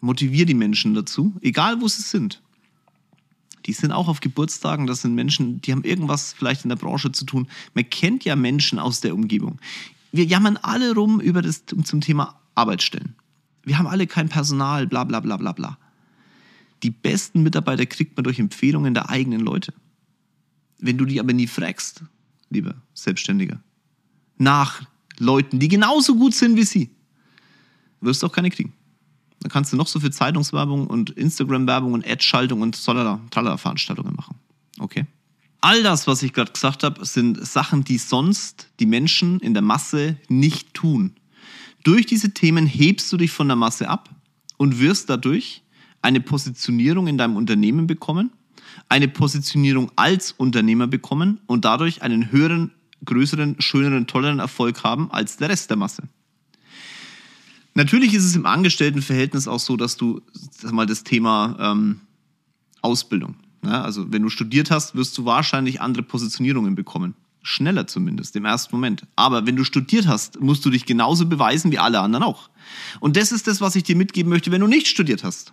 Motivier 0.00 0.46
die 0.46 0.54
Menschen 0.54 0.94
dazu, 0.94 1.34
egal 1.40 1.80
wo 1.80 1.88
sie 1.88 2.02
sind. 2.02 2.42
Die 3.66 3.72
sind 3.72 3.92
auch 3.92 4.08
auf 4.08 4.20
Geburtstagen, 4.20 4.86
das 4.86 5.02
sind 5.02 5.14
Menschen, 5.14 5.60
die 5.60 5.72
haben 5.72 5.84
irgendwas 5.84 6.32
vielleicht 6.32 6.64
in 6.64 6.68
der 6.68 6.76
Branche 6.76 7.12
zu 7.12 7.24
tun. 7.24 7.48
Man 7.74 7.88
kennt 7.88 8.24
ja 8.24 8.34
Menschen 8.34 8.78
aus 8.78 9.00
der 9.00 9.14
Umgebung. 9.14 9.60
Wir 10.10 10.24
jammern 10.24 10.56
alle 10.56 10.94
rum 10.94 11.20
über 11.20 11.40
das 11.40 11.64
zum 11.66 12.00
Thema 12.00 12.40
Arbeitsstellen. 12.54 13.14
Wir 13.62 13.78
haben 13.78 13.86
alle 13.86 14.06
kein 14.06 14.28
Personal, 14.28 14.86
bla 14.86 15.04
bla 15.04 15.20
bla 15.20 15.36
bla 15.36 15.52
bla. 15.52 15.78
Die 16.82 16.90
besten 16.90 17.44
Mitarbeiter 17.44 17.86
kriegt 17.86 18.16
man 18.16 18.24
durch 18.24 18.40
Empfehlungen 18.40 18.94
der 18.94 19.08
eigenen 19.08 19.40
Leute. 19.40 19.72
Wenn 20.82 20.98
du 20.98 21.04
die 21.04 21.20
aber 21.20 21.32
nie 21.32 21.46
fragst, 21.46 22.02
lieber 22.50 22.74
Selbstständiger, 22.92 23.62
nach 24.36 24.82
Leuten, 25.18 25.60
die 25.60 25.68
genauso 25.68 26.16
gut 26.16 26.34
sind 26.34 26.56
wie 26.56 26.64
sie, 26.64 26.90
wirst 28.00 28.22
du 28.22 28.26
auch 28.26 28.32
keine 28.32 28.50
kriegen. 28.50 28.72
Dann 29.40 29.50
kannst 29.50 29.72
du 29.72 29.76
noch 29.76 29.86
so 29.86 30.00
viel 30.00 30.12
Zeitungswerbung 30.12 30.88
und 30.88 31.10
Instagram-Werbung 31.10 31.92
und 31.92 32.06
Ad-Schaltung 32.06 32.62
und 32.62 32.84
tralala 32.84 33.56
Veranstaltungen 33.56 34.14
machen. 34.14 34.36
Okay? 34.80 35.06
All 35.60 35.84
das, 35.84 36.08
was 36.08 36.24
ich 36.24 36.32
gerade 36.32 36.50
gesagt 36.50 36.82
habe, 36.82 37.06
sind 37.06 37.46
Sachen, 37.46 37.84
die 37.84 37.98
sonst 37.98 38.68
die 38.80 38.86
Menschen 38.86 39.38
in 39.38 39.54
der 39.54 39.62
Masse 39.62 40.16
nicht 40.28 40.74
tun. 40.74 41.14
Durch 41.84 42.06
diese 42.06 42.34
Themen 42.34 42.66
hebst 42.66 43.12
du 43.12 43.16
dich 43.16 43.30
von 43.30 43.46
der 43.46 43.56
Masse 43.56 43.88
ab 43.88 44.10
und 44.56 44.80
wirst 44.80 45.08
dadurch 45.08 45.62
eine 46.00 46.20
Positionierung 46.20 47.06
in 47.06 47.18
deinem 47.18 47.36
Unternehmen 47.36 47.86
bekommen 47.86 48.32
eine 48.88 49.08
Positionierung 49.08 49.90
als 49.96 50.32
Unternehmer 50.32 50.86
bekommen 50.86 51.40
und 51.46 51.64
dadurch 51.64 52.02
einen 52.02 52.30
höheren, 52.30 52.70
größeren, 53.04 53.56
schöneren, 53.60 54.06
tolleren 54.06 54.38
Erfolg 54.38 54.84
haben 54.84 55.10
als 55.10 55.36
der 55.36 55.48
Rest 55.48 55.70
der 55.70 55.76
Masse. 55.76 56.04
Natürlich 57.74 58.12
ist 58.14 58.24
es 58.24 58.36
im 58.36 58.46
Angestelltenverhältnis 58.46 59.48
auch 59.48 59.60
so, 59.60 59.76
dass 59.76 59.96
du 59.96 60.20
sag 60.50 60.72
mal, 60.72 60.86
das 60.86 61.04
Thema 61.04 61.56
ähm, 61.58 62.00
Ausbildung, 62.82 63.36
ja, 63.64 63.82
also 63.82 64.12
wenn 64.12 64.22
du 64.22 64.28
studiert 64.28 64.70
hast, 64.70 64.94
wirst 64.94 65.16
du 65.16 65.24
wahrscheinlich 65.24 65.80
andere 65.80 66.02
Positionierungen 66.02 66.74
bekommen. 66.74 67.14
Schneller 67.44 67.88
zumindest, 67.88 68.36
im 68.36 68.44
ersten 68.44 68.74
Moment. 68.74 69.04
Aber 69.16 69.46
wenn 69.46 69.56
du 69.56 69.64
studiert 69.64 70.06
hast, 70.06 70.40
musst 70.40 70.64
du 70.64 70.70
dich 70.70 70.86
genauso 70.86 71.26
beweisen 71.26 71.72
wie 71.72 71.78
alle 71.78 71.98
anderen 71.98 72.22
auch. 72.22 72.50
Und 73.00 73.16
das 73.16 73.32
ist 73.32 73.48
das, 73.48 73.60
was 73.60 73.74
ich 73.74 73.82
dir 73.82 73.96
mitgeben 73.96 74.30
möchte, 74.30 74.52
wenn 74.52 74.60
du 74.60 74.68
nicht 74.68 74.86
studiert 74.86 75.24
hast. 75.24 75.52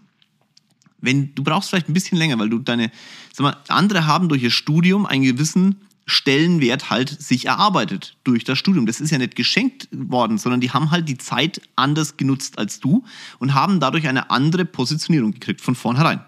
Wenn, 1.01 1.33
du 1.35 1.43
brauchst 1.43 1.69
vielleicht 1.69 1.89
ein 1.89 1.93
bisschen 1.93 2.17
länger, 2.17 2.37
weil 2.39 2.49
du 2.49 2.59
deine, 2.59 2.91
sag 3.33 3.43
mal, 3.43 3.57
andere 3.67 4.05
haben 4.05 4.29
durch 4.29 4.43
ihr 4.43 4.51
Studium 4.51 5.05
einen 5.05 5.23
gewissen 5.23 5.81
Stellenwert 6.09 6.89
halt 6.89 7.21
sich 7.21 7.45
erarbeitet 7.45 8.17
durch 8.23 8.43
das 8.43 8.57
Studium. 8.57 8.85
Das 8.85 8.99
ist 8.99 9.11
ja 9.11 9.17
nicht 9.17 9.35
geschenkt 9.35 9.87
worden, 9.91 10.37
sondern 10.37 10.59
die 10.59 10.71
haben 10.71 10.91
halt 10.91 11.07
die 11.07 11.17
Zeit 11.17 11.61
anders 11.75 12.17
genutzt 12.17 12.57
als 12.57 12.79
du 12.79 13.05
und 13.37 13.53
haben 13.53 13.79
dadurch 13.79 14.07
eine 14.07 14.31
andere 14.31 14.65
Positionierung 14.65 15.33
gekriegt 15.33 15.61
von 15.61 15.75
vornherein. 15.75 16.21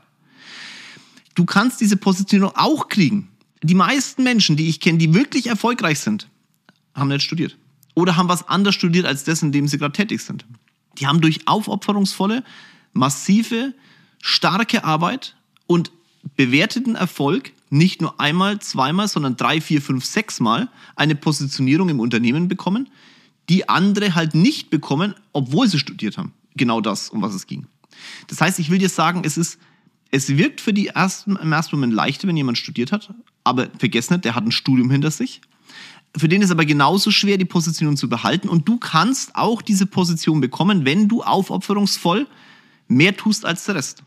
Du 1.33 1.45
kannst 1.45 1.81
diese 1.81 1.97
Positionierung 1.97 2.53
auch 2.55 2.89
kriegen. 2.89 3.29
Die 3.63 3.75
meisten 3.75 4.23
Menschen, 4.23 4.55
die 4.55 4.69
ich 4.69 4.79
kenne, 4.79 4.97
die 4.97 5.13
wirklich 5.13 5.47
erfolgreich 5.47 5.99
sind, 5.99 6.27
haben 6.93 7.07
nicht 7.07 7.23
studiert. 7.23 7.57
Oder 7.95 8.17
haben 8.17 8.29
was 8.29 8.47
anders 8.47 8.75
studiert 8.75 9.05
als 9.05 9.23
das, 9.23 9.41
in 9.41 9.51
dem 9.51 9.67
sie 9.67 9.77
gerade 9.77 9.93
tätig 9.93 10.21
sind. 10.21 10.45
Die 10.97 11.07
haben 11.07 11.21
durch 11.21 11.47
aufopferungsvolle, 11.47 12.43
massive 12.93 13.73
starke 14.21 14.83
Arbeit 14.83 15.35
und 15.67 15.91
bewerteten 16.35 16.95
Erfolg 16.95 17.53
nicht 17.69 18.01
nur 18.01 18.19
einmal, 18.19 18.59
zweimal, 18.59 19.07
sondern 19.07 19.37
drei, 19.37 19.61
vier, 19.61 19.81
fünf, 19.81 20.05
sechs 20.05 20.39
Mal 20.39 20.69
eine 20.95 21.15
Positionierung 21.15 21.89
im 21.89 21.99
Unternehmen 21.99 22.47
bekommen, 22.47 22.89
die 23.49 23.69
andere 23.69 24.13
halt 24.13 24.35
nicht 24.35 24.69
bekommen, 24.69 25.15
obwohl 25.33 25.67
sie 25.67 25.79
studiert 25.79 26.17
haben. 26.17 26.33
Genau 26.55 26.81
das, 26.81 27.09
um 27.09 27.21
was 27.21 27.33
es 27.33 27.47
ging. 27.47 27.65
Das 28.27 28.41
heißt, 28.41 28.59
ich 28.59 28.69
will 28.69 28.77
dir 28.77 28.89
sagen, 28.89 29.21
es 29.23 29.37
ist, 29.37 29.57
es 30.11 30.29
wirkt 30.37 30.59
für 30.59 30.73
die 30.73 30.87
ersten, 30.87 31.37
im 31.37 31.51
ersten 31.51 31.75
Moment 31.75 31.93
leichter, 31.93 32.27
wenn 32.27 32.37
jemand 32.37 32.57
studiert 32.57 32.91
hat, 32.91 33.13
aber 33.43 33.69
vergiss 33.77 34.09
nicht, 34.09 34.25
der 34.25 34.35
hat 34.35 34.45
ein 34.45 34.51
Studium 34.51 34.91
hinter 34.91 35.11
sich. 35.11 35.41
Für 36.15 36.27
den 36.27 36.41
ist 36.41 36.51
aber 36.51 36.65
genauso 36.65 37.09
schwer, 37.09 37.37
die 37.37 37.45
Position 37.45 37.95
zu 37.95 38.09
behalten. 38.09 38.49
Und 38.49 38.67
du 38.67 38.77
kannst 38.77 39.35
auch 39.35 39.61
diese 39.61 39.85
Position 39.85 40.41
bekommen, 40.41 40.83
wenn 40.83 41.07
du 41.07 41.23
aufopferungsvoll 41.23 42.27
mehr 42.89 43.15
tust 43.15 43.45
als 43.45 43.63
der 43.63 43.75
Rest. 43.75 44.03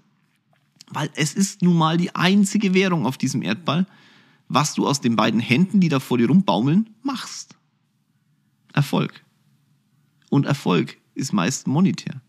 Weil 0.94 1.11
es 1.14 1.35
ist 1.35 1.62
nun 1.62 1.76
mal 1.76 1.96
die 1.96 2.14
einzige 2.14 2.72
Währung 2.72 3.04
auf 3.04 3.18
diesem 3.18 3.42
Erdball, 3.42 3.87
was 4.48 4.74
du 4.74 4.87
aus 4.87 5.00
den 5.00 5.16
beiden 5.16 5.40
Händen, 5.40 5.80
die 5.80 5.88
da 5.88 6.00
vor 6.00 6.18
dir 6.18 6.28
rumbaumeln, 6.28 6.90
machst. 7.02 7.57
Erfolg. 8.72 9.24
Und 10.30 10.46
Erfolg 10.46 10.98
ist 11.14 11.33
meist 11.33 11.66
monetär. 11.66 12.20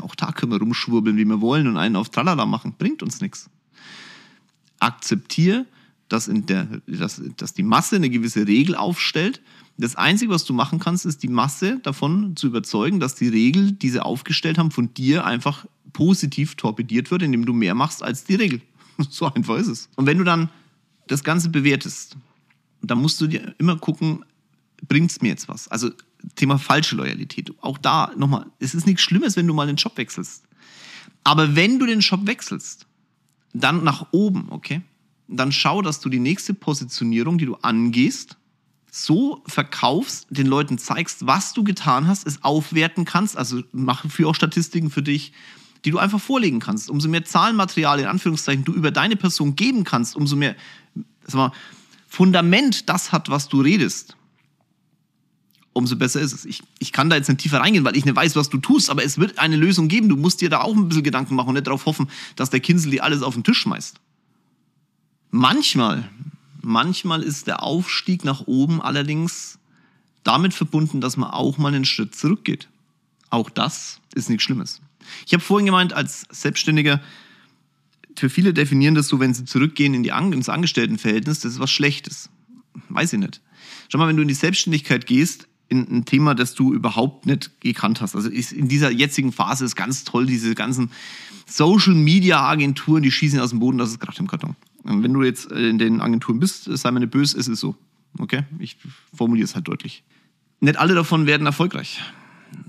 auch 0.00 0.14
da 0.14 0.32
können 0.32 0.52
wir 0.52 0.58
rumschwurbeln, 0.58 1.16
wie 1.16 1.24
wir 1.24 1.40
wollen 1.40 1.66
und 1.66 1.76
einen 1.76 1.96
auf 1.96 2.08
Tralala 2.08 2.46
machen. 2.46 2.74
Bringt 2.78 3.02
uns 3.02 3.20
nichts. 3.20 3.50
Akzeptier, 4.78 5.66
dass, 6.08 6.28
in 6.28 6.46
der, 6.46 6.80
dass, 6.86 7.22
dass 7.36 7.54
die 7.54 7.62
Masse 7.62 7.96
eine 7.96 8.10
gewisse 8.10 8.46
Regel 8.46 8.76
aufstellt. 8.76 9.40
Das 9.78 9.96
Einzige, 9.96 10.32
was 10.32 10.44
du 10.44 10.54
machen 10.54 10.78
kannst, 10.78 11.04
ist 11.04 11.22
die 11.22 11.28
Masse 11.28 11.80
davon 11.82 12.34
zu 12.36 12.46
überzeugen, 12.46 12.98
dass 12.98 13.14
die 13.14 13.28
Regel, 13.28 13.72
die 13.72 13.90
sie 13.90 14.02
aufgestellt 14.02 14.58
haben, 14.58 14.70
von 14.70 14.94
dir 14.94 15.26
einfach 15.26 15.66
positiv 15.92 16.54
torpediert 16.54 17.10
wird, 17.10 17.22
indem 17.22 17.44
du 17.44 17.52
mehr 17.52 17.74
machst 17.74 18.02
als 18.02 18.24
die 18.24 18.34
Regel. 18.36 18.62
So 19.10 19.30
einfach 19.30 19.56
ist 19.56 19.66
es. 19.66 19.90
Und 19.96 20.06
wenn 20.06 20.16
du 20.16 20.24
dann 20.24 20.48
das 21.06 21.22
Ganze 21.22 21.50
bewertest, 21.50 22.16
dann 22.80 22.98
musst 22.98 23.20
du 23.20 23.26
dir 23.26 23.54
immer 23.58 23.76
gucken, 23.76 24.24
bringt 24.88 25.10
es 25.10 25.20
mir 25.20 25.28
jetzt 25.28 25.48
was? 25.48 25.68
Also 25.68 25.90
Thema 26.34 26.58
falsche 26.58 26.96
Loyalität. 26.96 27.52
Auch 27.60 27.76
da 27.76 28.12
nochmal, 28.16 28.46
es 28.58 28.74
ist 28.74 28.86
nichts 28.86 29.02
Schlimmes, 29.02 29.36
wenn 29.36 29.46
du 29.46 29.52
mal 29.52 29.66
den 29.66 29.76
Job 29.76 29.98
wechselst. 29.98 30.44
Aber 31.24 31.56
wenn 31.56 31.78
du 31.78 31.84
den 31.84 32.00
Job 32.00 32.26
wechselst, 32.26 32.86
dann 33.52 33.84
nach 33.84 34.06
oben, 34.12 34.46
okay? 34.50 34.80
Dann 35.28 35.52
schau, 35.52 35.82
dass 35.82 36.00
du 36.00 36.08
die 36.08 36.20
nächste 36.20 36.54
Positionierung, 36.54 37.36
die 37.38 37.46
du 37.46 37.56
angehst, 37.56 38.36
so 39.04 39.42
verkaufst, 39.46 40.26
den 40.30 40.46
Leuten 40.46 40.78
zeigst, 40.78 41.26
was 41.26 41.52
du 41.52 41.64
getan 41.64 42.06
hast, 42.06 42.26
es 42.26 42.42
aufwerten 42.42 43.04
kannst, 43.04 43.36
also 43.36 43.62
mach 43.72 44.08
für 44.08 44.28
auch 44.28 44.34
Statistiken 44.34 44.90
für 44.90 45.02
dich, 45.02 45.32
die 45.84 45.90
du 45.90 45.98
einfach 45.98 46.20
vorlegen 46.20 46.60
kannst. 46.60 46.90
Umso 46.90 47.08
mehr 47.08 47.24
Zahlenmaterial 47.24 48.00
in 48.00 48.06
Anführungszeichen 48.06 48.64
du 48.64 48.72
über 48.72 48.90
deine 48.90 49.16
Person 49.16 49.54
geben 49.54 49.84
kannst, 49.84 50.16
umso 50.16 50.36
mehr 50.36 50.56
sag 51.26 51.34
mal, 51.34 51.52
Fundament 52.08 52.88
das 52.88 53.12
hat, 53.12 53.28
was 53.28 53.48
du 53.48 53.60
redest, 53.60 54.16
umso 55.74 55.96
besser 55.96 56.20
ist 56.20 56.32
es. 56.32 56.44
Ich, 56.46 56.62
ich 56.78 56.92
kann 56.92 57.10
da 57.10 57.16
jetzt 57.16 57.28
nicht 57.28 57.40
tiefer 57.40 57.60
reingehen, 57.60 57.84
weil 57.84 57.96
ich 57.96 58.06
nicht 58.06 58.16
weiß, 58.16 58.34
was 58.36 58.48
du 58.48 58.58
tust, 58.58 58.88
aber 58.88 59.04
es 59.04 59.18
wird 59.18 59.38
eine 59.38 59.56
Lösung 59.56 59.88
geben. 59.88 60.08
Du 60.08 60.16
musst 60.16 60.40
dir 60.40 60.48
da 60.48 60.62
auch 60.62 60.74
ein 60.74 60.88
bisschen 60.88 61.04
Gedanken 61.04 61.34
machen 61.34 61.48
und 61.48 61.54
nicht 61.54 61.66
darauf 61.66 61.84
hoffen, 61.84 62.08
dass 62.34 62.48
der 62.48 62.60
Kinsel 62.60 62.92
dir 62.92 63.04
alles 63.04 63.22
auf 63.22 63.34
den 63.34 63.44
Tisch 63.44 63.58
schmeißt. 63.58 64.00
Manchmal, 65.30 66.08
manchmal 66.66 67.22
ist 67.22 67.46
der 67.46 67.62
Aufstieg 67.62 68.24
nach 68.24 68.46
oben 68.46 68.82
allerdings 68.82 69.58
damit 70.24 70.52
verbunden, 70.52 71.00
dass 71.00 71.16
man 71.16 71.30
auch 71.30 71.58
mal 71.58 71.72
einen 71.72 71.84
Schritt 71.84 72.16
zurückgeht. 72.16 72.68
Auch 73.30 73.48
das 73.48 74.00
ist 74.14 74.28
nichts 74.28 74.42
Schlimmes. 74.42 74.80
Ich 75.26 75.32
habe 75.32 75.42
vorhin 75.42 75.66
gemeint, 75.66 75.92
als 75.92 76.26
Selbstständiger, 76.30 77.00
für 78.16 78.28
viele 78.28 78.52
definieren 78.52 78.96
das 78.96 79.06
so, 79.06 79.20
wenn 79.20 79.32
sie 79.32 79.44
zurückgehen 79.44 79.94
in 79.94 80.02
die 80.02 80.10
An 80.10 80.32
ins 80.32 80.48
Angestelltenverhältnis, 80.48 81.40
das 81.40 81.52
ist 81.52 81.60
was 81.60 81.70
Schlechtes. 81.70 82.30
Weiß 82.88 83.12
ich 83.12 83.20
nicht. 83.20 83.40
Schau 83.88 83.98
mal, 83.98 84.08
wenn 84.08 84.16
du 84.16 84.22
in 84.22 84.28
die 84.28 84.34
Selbstständigkeit 84.34 85.06
gehst, 85.06 85.46
ein 85.70 86.04
Thema, 86.04 86.34
das 86.34 86.54
du 86.54 86.72
überhaupt 86.72 87.26
nicht 87.26 87.60
gekannt 87.60 88.00
hast. 88.00 88.14
Also 88.14 88.28
in 88.28 88.68
dieser 88.68 88.90
jetzigen 88.90 89.32
Phase 89.32 89.64
ist 89.64 89.74
ganz 89.74 90.04
toll, 90.04 90.26
diese 90.26 90.54
ganzen 90.54 90.90
Social 91.46 91.94
Media 91.94 92.40
Agenturen, 92.40 93.02
die 93.02 93.10
schießen 93.10 93.40
aus 93.40 93.50
dem 93.50 93.58
Boden, 93.58 93.78
das 93.78 93.90
ist 93.90 94.00
gerade 94.00 94.18
im 94.18 94.26
Karton. 94.26 94.56
Und 94.84 95.02
wenn 95.02 95.12
du 95.12 95.22
jetzt 95.22 95.50
in 95.50 95.78
den 95.78 96.00
Agenturen 96.00 96.38
bist, 96.38 96.64
sei 96.64 96.90
mir 96.90 97.00
nicht 97.00 97.10
böse, 97.10 97.38
es 97.38 97.48
ist 97.48 97.60
so. 97.60 97.74
Okay? 98.18 98.44
Ich 98.58 98.76
formuliere 99.14 99.44
es 99.44 99.54
halt 99.54 99.66
deutlich. 99.68 100.04
Nicht 100.60 100.78
alle 100.78 100.94
davon 100.94 101.26
werden 101.26 101.46
erfolgreich. 101.46 102.00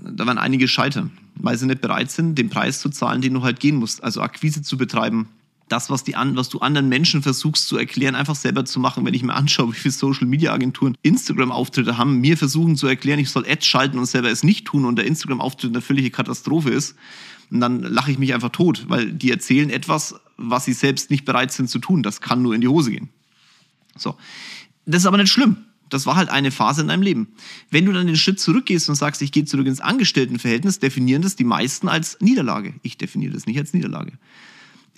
Da 0.00 0.26
werden 0.26 0.38
einige 0.38 0.66
scheitern, 0.66 1.12
weil 1.36 1.56
sie 1.56 1.66
nicht 1.66 1.80
bereit 1.80 2.10
sind, 2.10 2.36
den 2.36 2.50
Preis 2.50 2.80
zu 2.80 2.88
zahlen, 2.88 3.22
den 3.22 3.34
du 3.34 3.42
halt 3.42 3.60
gehen 3.60 3.76
musst. 3.76 4.02
Also 4.02 4.20
Akquise 4.20 4.62
zu 4.62 4.76
betreiben, 4.76 5.28
das, 5.68 5.90
was, 5.90 6.04
die 6.04 6.16
an, 6.16 6.36
was 6.36 6.48
du 6.48 6.60
anderen 6.60 6.88
Menschen 6.88 7.22
versuchst 7.22 7.68
zu 7.68 7.76
erklären, 7.76 8.14
einfach 8.14 8.36
selber 8.36 8.64
zu 8.64 8.80
machen. 8.80 9.04
Wenn 9.04 9.14
ich 9.14 9.22
mir 9.22 9.34
anschaue, 9.34 9.72
wie 9.72 9.76
viele 9.76 9.92
Social-Media-Agenturen 9.92 10.96
Instagram-Auftritte 11.02 11.98
haben, 11.98 12.20
mir 12.20 12.36
versuchen 12.36 12.76
zu 12.76 12.86
erklären, 12.86 13.18
ich 13.18 13.30
soll 13.30 13.46
Ads 13.48 13.66
schalten 13.66 13.98
und 13.98 14.06
selber 14.06 14.30
es 14.30 14.42
nicht 14.42 14.66
tun 14.66 14.84
und 14.84 14.96
der 14.96 15.06
Instagram-Auftritt 15.06 15.70
eine 15.70 15.80
völlige 15.80 16.10
Katastrophe 16.10 16.70
ist, 16.70 16.96
und 17.50 17.60
dann 17.60 17.82
lache 17.82 18.10
ich 18.10 18.18
mich 18.18 18.34
einfach 18.34 18.50
tot, 18.50 18.86
weil 18.88 19.12
die 19.12 19.30
erzählen 19.30 19.70
etwas, 19.70 20.14
was 20.36 20.64
sie 20.64 20.72
selbst 20.72 21.10
nicht 21.10 21.24
bereit 21.24 21.52
sind 21.52 21.70
zu 21.70 21.78
tun. 21.78 22.02
Das 22.02 22.20
kann 22.20 22.42
nur 22.42 22.54
in 22.54 22.60
die 22.60 22.68
Hose 22.68 22.90
gehen. 22.90 23.08
So. 23.96 24.16
Das 24.84 25.02
ist 25.02 25.06
aber 25.06 25.16
nicht 25.16 25.32
schlimm. 25.32 25.56
Das 25.88 26.04
war 26.04 26.16
halt 26.16 26.28
eine 26.28 26.50
Phase 26.50 26.82
in 26.82 26.88
deinem 26.88 27.02
Leben. 27.02 27.28
Wenn 27.70 27.86
du 27.86 27.92
dann 27.92 28.06
den 28.06 28.16
Schritt 28.16 28.38
zurückgehst 28.38 28.90
und 28.90 28.94
sagst, 28.94 29.22
ich 29.22 29.32
gehe 29.32 29.46
zurück 29.46 29.66
ins 29.66 29.80
Angestelltenverhältnis, 29.80 30.78
definieren 30.78 31.22
das 31.22 31.36
die 31.36 31.44
meisten 31.44 31.88
als 31.88 32.18
Niederlage. 32.20 32.74
Ich 32.82 32.98
definiere 32.98 33.32
das 33.32 33.46
nicht 33.46 33.58
als 33.58 33.72
Niederlage. 33.72 34.12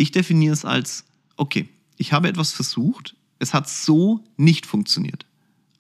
Ich 0.01 0.13
definiere 0.13 0.55
es 0.55 0.65
als, 0.65 1.05
okay, 1.37 1.69
ich 1.99 2.15
habe 2.15 2.27
etwas 2.27 2.53
versucht, 2.53 3.17
es 3.39 3.53
hat 3.53 3.69
so 3.69 4.25
nicht 4.39 4.65
funktioniert. 4.65 5.27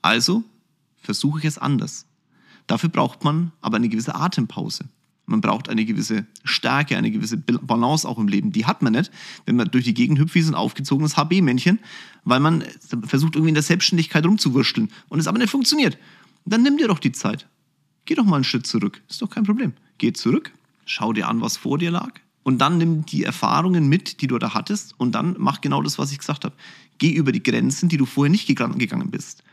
Also 0.02 0.44
versuche 1.00 1.38
ich 1.38 1.46
es 1.46 1.56
anders. 1.56 2.04
Dafür 2.66 2.90
braucht 2.90 3.24
man 3.24 3.52
aber 3.62 3.78
eine 3.78 3.88
gewisse 3.88 4.14
Atempause. 4.14 4.84
Man 5.24 5.40
braucht 5.40 5.70
eine 5.70 5.86
gewisse 5.86 6.26
Stärke, 6.44 6.98
eine 6.98 7.10
gewisse 7.10 7.38
Balance 7.38 8.06
auch 8.06 8.18
im 8.18 8.28
Leben. 8.28 8.52
Die 8.52 8.66
hat 8.66 8.82
man 8.82 8.92
nicht, 8.92 9.10
wenn 9.46 9.56
man 9.56 9.70
durch 9.70 9.84
die 9.84 9.94
Gegend 9.94 10.18
hüpft 10.18 10.34
wie 10.34 10.42
so 10.42 10.52
ein 10.52 10.54
aufgezogenes 10.54 11.16
HB-Männchen, 11.16 11.78
weil 12.24 12.40
man 12.40 12.62
versucht 13.06 13.36
irgendwie 13.36 13.48
in 13.48 13.54
der 13.54 13.62
Selbstständigkeit 13.62 14.26
rumzuwursteln 14.26 14.90
und 15.08 15.18
es 15.18 15.28
aber 15.28 15.38
nicht 15.38 15.48
funktioniert. 15.48 15.96
Dann 16.44 16.62
nimm 16.62 16.76
dir 16.76 16.88
doch 16.88 16.98
die 16.98 17.12
Zeit. 17.12 17.48
Geh 18.04 18.16
doch 18.16 18.24
mal 18.24 18.34
einen 18.34 18.44
Schritt 18.44 18.66
zurück. 18.66 19.00
Ist 19.08 19.22
doch 19.22 19.30
kein 19.30 19.44
Problem. 19.44 19.72
Geh 19.96 20.12
zurück, 20.12 20.52
schau 20.84 21.14
dir 21.14 21.26
an, 21.26 21.40
was 21.40 21.56
vor 21.56 21.78
dir 21.78 21.90
lag, 21.90 22.20
und 22.50 22.58
dann 22.58 22.78
nimm 22.78 23.06
die 23.06 23.22
Erfahrungen 23.22 23.88
mit, 23.88 24.22
die 24.22 24.26
du 24.26 24.36
da 24.36 24.54
hattest 24.54 24.98
und 24.98 25.12
dann 25.12 25.36
mach 25.38 25.60
genau 25.60 25.82
das, 25.82 26.00
was 26.00 26.10
ich 26.10 26.18
gesagt 26.18 26.44
habe. 26.44 26.52
Geh 26.98 27.12
über 27.12 27.30
die 27.30 27.44
Grenzen, 27.44 27.88
die 27.88 27.96
du 27.96 28.06
vorher 28.06 28.28
nicht 28.28 28.48
gegangen 28.48 29.10
bist. 29.12 29.44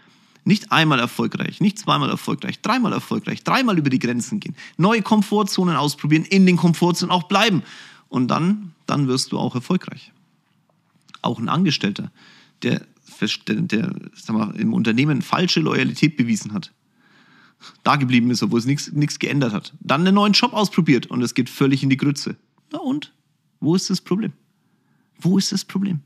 Nicht 0.46 0.72
einmal 0.72 0.98
erfolgreich, 0.98 1.62
nicht 1.62 1.78
zweimal 1.78 2.10
erfolgreich, 2.10 2.60
dreimal 2.60 2.94
erfolgreich, 2.94 3.44
dreimal 3.44 3.78
über 3.78 3.92
die 3.92 4.00
Grenzen 4.00 4.40
gehen. 4.40 4.56
Neue 4.78 5.04
Komfortzonen 5.04 5.76
ausprobieren, 5.76 6.26
in 6.26 6.48
den 6.48 6.58
Komfortzonen 6.58 7.12
auch 7.12 7.28
bleiben. 7.28 7.62
Und 8.10 8.30
dann, 8.30 8.74
dann 8.88 9.08
wirst 9.08 9.32
du 9.32 9.38
auch 9.38 9.54
erfolgreich. 9.54 10.12
Auch 11.22 11.38
ein 11.38 11.50
Angestellter, 11.50 12.12
der, 12.64 12.82
der, 13.48 13.62
der 13.62 13.94
mal, 14.30 14.56
im 14.56 14.74
Unternehmen 14.74 15.22
falsche 15.22 15.60
Loyalität 15.60 16.18
bewiesen 16.18 16.52
hat, 16.52 16.74
da 17.84 17.96
geblieben 17.96 18.32
ist, 18.32 18.42
obwohl 18.42 18.60
es 18.60 18.66
nichts 18.66 19.20
geändert 19.20 19.54
hat, 19.54 19.76
dann 19.82 20.02
einen 20.02 20.16
neuen 20.16 20.34
Job 20.34 20.54
ausprobiert 20.54 21.06
und 21.06 21.22
es 21.22 21.36
geht 21.36 21.52
völlig 21.52 21.84
in 21.84 21.92
die 21.92 21.98
Grütze. 21.98 22.38
Na 22.72 22.80
und? 22.80 23.14
Wo 23.60 23.76
ist 23.76 23.90
das 23.90 24.02
Problem? 24.02 24.34
Wo 25.20 25.38
ist 25.38 25.52
das 25.52 25.66
Problem? 25.66 26.02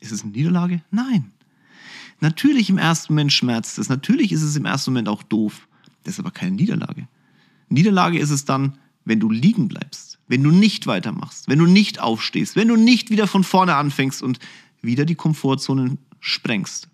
Ist 0.00 0.12
es 0.12 0.22
eine 0.22 0.32
Niederlage? 0.32 0.82
Nein. 0.90 1.32
Natürlich 2.20 2.70
im 2.70 2.78
ersten 2.78 3.12
Moment 3.12 3.32
schmerzt 3.32 3.78
es. 3.78 3.88
Natürlich 3.88 4.32
ist 4.32 4.42
es 4.42 4.56
im 4.56 4.64
ersten 4.64 4.90
Moment 4.90 5.08
auch 5.08 5.22
doof. 5.22 5.68
Das 6.02 6.14
ist 6.14 6.20
aber 6.20 6.30
keine 6.30 6.52
Niederlage. 6.52 7.06
Niederlage 7.68 8.18
ist 8.18 8.30
es 8.30 8.44
dann, 8.44 8.78
wenn 9.04 9.20
du 9.20 9.30
liegen 9.30 9.68
bleibst, 9.68 10.18
wenn 10.26 10.42
du 10.42 10.50
nicht 10.50 10.86
weitermachst, 10.86 11.48
wenn 11.48 11.58
du 11.58 11.66
nicht 11.66 12.00
aufstehst, 12.00 12.56
wenn 12.56 12.68
du 12.68 12.76
nicht 12.76 13.10
wieder 13.10 13.26
von 13.26 13.44
vorne 13.44 13.76
anfängst 13.76 14.22
und 14.22 14.38
wieder 14.82 15.04
die 15.04 15.14
Komfortzonen 15.14 15.98
sprengst, 16.20 16.88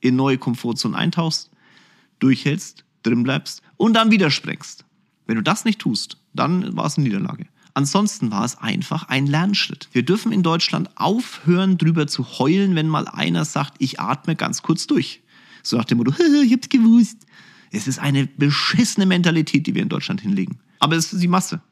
in 0.00 0.16
neue 0.16 0.38
Komfortzonen 0.38 0.96
eintauchst, 0.96 1.50
durchhältst, 2.18 2.84
drin 3.02 3.22
bleibst 3.22 3.62
und 3.76 3.94
dann 3.94 4.10
wieder 4.10 4.30
sprengst. 4.30 4.84
Wenn 5.26 5.36
du 5.36 5.42
das 5.42 5.64
nicht 5.64 5.78
tust, 5.78 6.18
dann 6.32 6.76
war 6.76 6.86
es 6.86 6.96
eine 6.96 7.04
Niederlage. 7.04 7.46
Ansonsten 7.78 8.32
war 8.32 8.44
es 8.44 8.58
einfach 8.58 9.04
ein 9.04 9.28
Lernschritt. 9.28 9.88
Wir 9.92 10.02
dürfen 10.04 10.32
in 10.32 10.42
Deutschland 10.42 10.90
aufhören, 10.96 11.78
drüber 11.78 12.08
zu 12.08 12.40
heulen, 12.40 12.74
wenn 12.74 12.88
mal 12.88 13.06
einer 13.06 13.44
sagt, 13.44 13.76
ich 13.78 14.00
atme 14.00 14.34
ganz 14.34 14.62
kurz 14.62 14.88
durch. 14.88 15.22
So 15.62 15.76
nach 15.76 15.84
dem 15.84 15.98
Motto, 15.98 16.12
ich 16.42 16.52
hab's 16.52 16.68
gewusst. 16.70 17.18
Es 17.70 17.86
ist 17.86 18.00
eine 18.00 18.26
beschissene 18.26 19.06
Mentalität, 19.06 19.68
die 19.68 19.76
wir 19.76 19.82
in 19.82 19.88
Deutschland 19.88 20.20
hinlegen. 20.22 20.58
Aber 20.80 20.96
es 20.96 21.12
ist 21.12 21.22
die 21.22 21.28
Masse. 21.28 21.62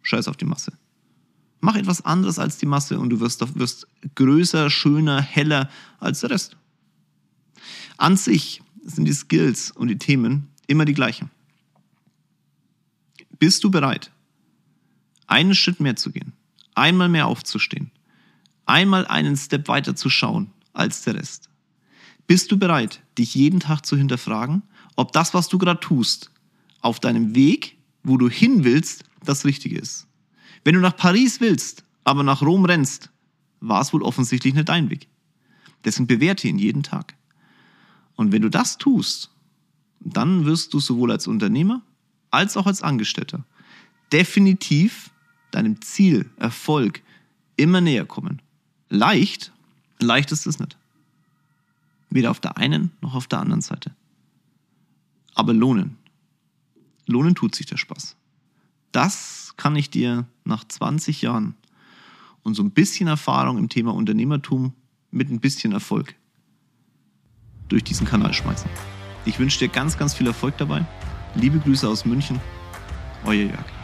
Scheiß 0.00 0.28
auf 0.28 0.38
die 0.38 0.46
Masse. 0.46 0.72
Mach 1.60 1.76
etwas 1.76 2.02
anderes 2.06 2.38
als 2.38 2.56
die 2.56 2.64
Masse 2.64 2.98
und 2.98 3.10
du 3.10 3.20
wirst, 3.20 3.58
wirst 3.58 3.86
größer, 4.14 4.70
schöner, 4.70 5.20
heller 5.20 5.68
als 6.00 6.20
der 6.20 6.30
Rest. 6.30 6.56
An 7.98 8.16
sich 8.16 8.62
sind 8.82 9.04
die 9.04 9.12
Skills 9.12 9.72
und 9.72 9.88
die 9.88 9.98
Themen 9.98 10.48
immer 10.68 10.86
die 10.86 10.94
gleichen. 10.94 11.30
Bist 13.38 13.62
du 13.62 13.70
bereit, 13.70 14.10
einen 15.28 15.54
Schritt 15.54 15.80
mehr 15.80 15.96
zu 15.96 16.10
gehen, 16.10 16.32
einmal 16.74 17.08
mehr 17.08 17.26
aufzustehen, 17.26 17.90
einmal 18.66 19.06
einen 19.06 19.36
Step 19.36 19.68
weiter 19.68 19.94
zu 19.94 20.10
schauen 20.10 20.50
als 20.72 21.02
der 21.02 21.14
Rest. 21.14 21.48
Bist 22.26 22.50
du 22.50 22.58
bereit, 22.58 23.02
dich 23.16 23.34
jeden 23.34 23.60
Tag 23.60 23.86
zu 23.86 23.96
hinterfragen, 23.96 24.62
ob 24.96 25.12
das, 25.12 25.32
was 25.32 25.48
du 25.48 25.58
gerade 25.58 25.80
tust, 25.80 26.30
auf 26.80 27.00
deinem 27.00 27.34
Weg, 27.34 27.78
wo 28.02 28.16
du 28.16 28.28
hin 28.28 28.64
willst, 28.64 29.04
das 29.24 29.44
Richtige 29.44 29.78
ist? 29.78 30.06
Wenn 30.64 30.74
du 30.74 30.80
nach 30.80 30.96
Paris 30.96 31.40
willst, 31.40 31.84
aber 32.04 32.22
nach 32.22 32.42
Rom 32.42 32.64
rennst, 32.64 33.10
war 33.60 33.80
es 33.80 33.92
wohl 33.92 34.02
offensichtlich 34.02 34.54
nicht 34.54 34.68
dein 34.68 34.90
Weg. 34.90 35.08
Deswegen 35.84 36.06
bewerte 36.06 36.48
ihn 36.48 36.58
jeden 36.58 36.82
Tag. 36.82 37.14
Und 38.16 38.32
wenn 38.32 38.42
du 38.42 38.50
das 38.50 38.78
tust, 38.78 39.30
dann 40.00 40.44
wirst 40.44 40.74
du 40.74 40.80
sowohl 40.80 41.12
als 41.12 41.26
Unternehmer 41.26 41.82
als 42.30 42.56
auch 42.56 42.66
als 42.66 42.82
Angestellter 42.82 43.44
definitiv 44.12 45.10
deinem 45.50 45.80
Ziel, 45.82 46.30
Erfolg 46.36 47.02
immer 47.56 47.80
näher 47.80 48.06
kommen. 48.06 48.40
Leicht, 48.88 49.52
leicht 49.98 50.32
ist 50.32 50.46
es 50.46 50.58
nicht. 50.58 50.76
Weder 52.10 52.30
auf 52.30 52.40
der 52.40 52.56
einen 52.56 52.92
noch 53.00 53.14
auf 53.14 53.26
der 53.26 53.40
anderen 53.40 53.60
Seite. 53.60 53.94
Aber 55.34 55.52
lohnen. 55.52 55.96
Lohnen 57.06 57.34
tut 57.34 57.54
sich 57.54 57.66
der 57.66 57.76
Spaß. 57.76 58.16
Das 58.92 59.54
kann 59.56 59.76
ich 59.76 59.90
dir 59.90 60.26
nach 60.44 60.64
20 60.64 61.22
Jahren 61.22 61.54
und 62.42 62.54
so 62.54 62.62
ein 62.62 62.70
bisschen 62.70 63.08
Erfahrung 63.08 63.58
im 63.58 63.68
Thema 63.68 63.94
Unternehmertum 63.94 64.72
mit 65.10 65.30
ein 65.30 65.40
bisschen 65.40 65.72
Erfolg 65.72 66.14
durch 67.68 67.84
diesen 67.84 68.06
Kanal 68.06 68.32
schmeißen. 68.32 68.70
Ich 69.26 69.38
wünsche 69.38 69.58
dir 69.58 69.68
ganz, 69.68 69.98
ganz 69.98 70.14
viel 70.14 70.26
Erfolg 70.26 70.56
dabei. 70.56 70.86
Liebe 71.34 71.58
Grüße 71.58 71.86
aus 71.86 72.04
München, 72.04 72.40
euer 73.24 73.44
Jörg. 73.44 73.77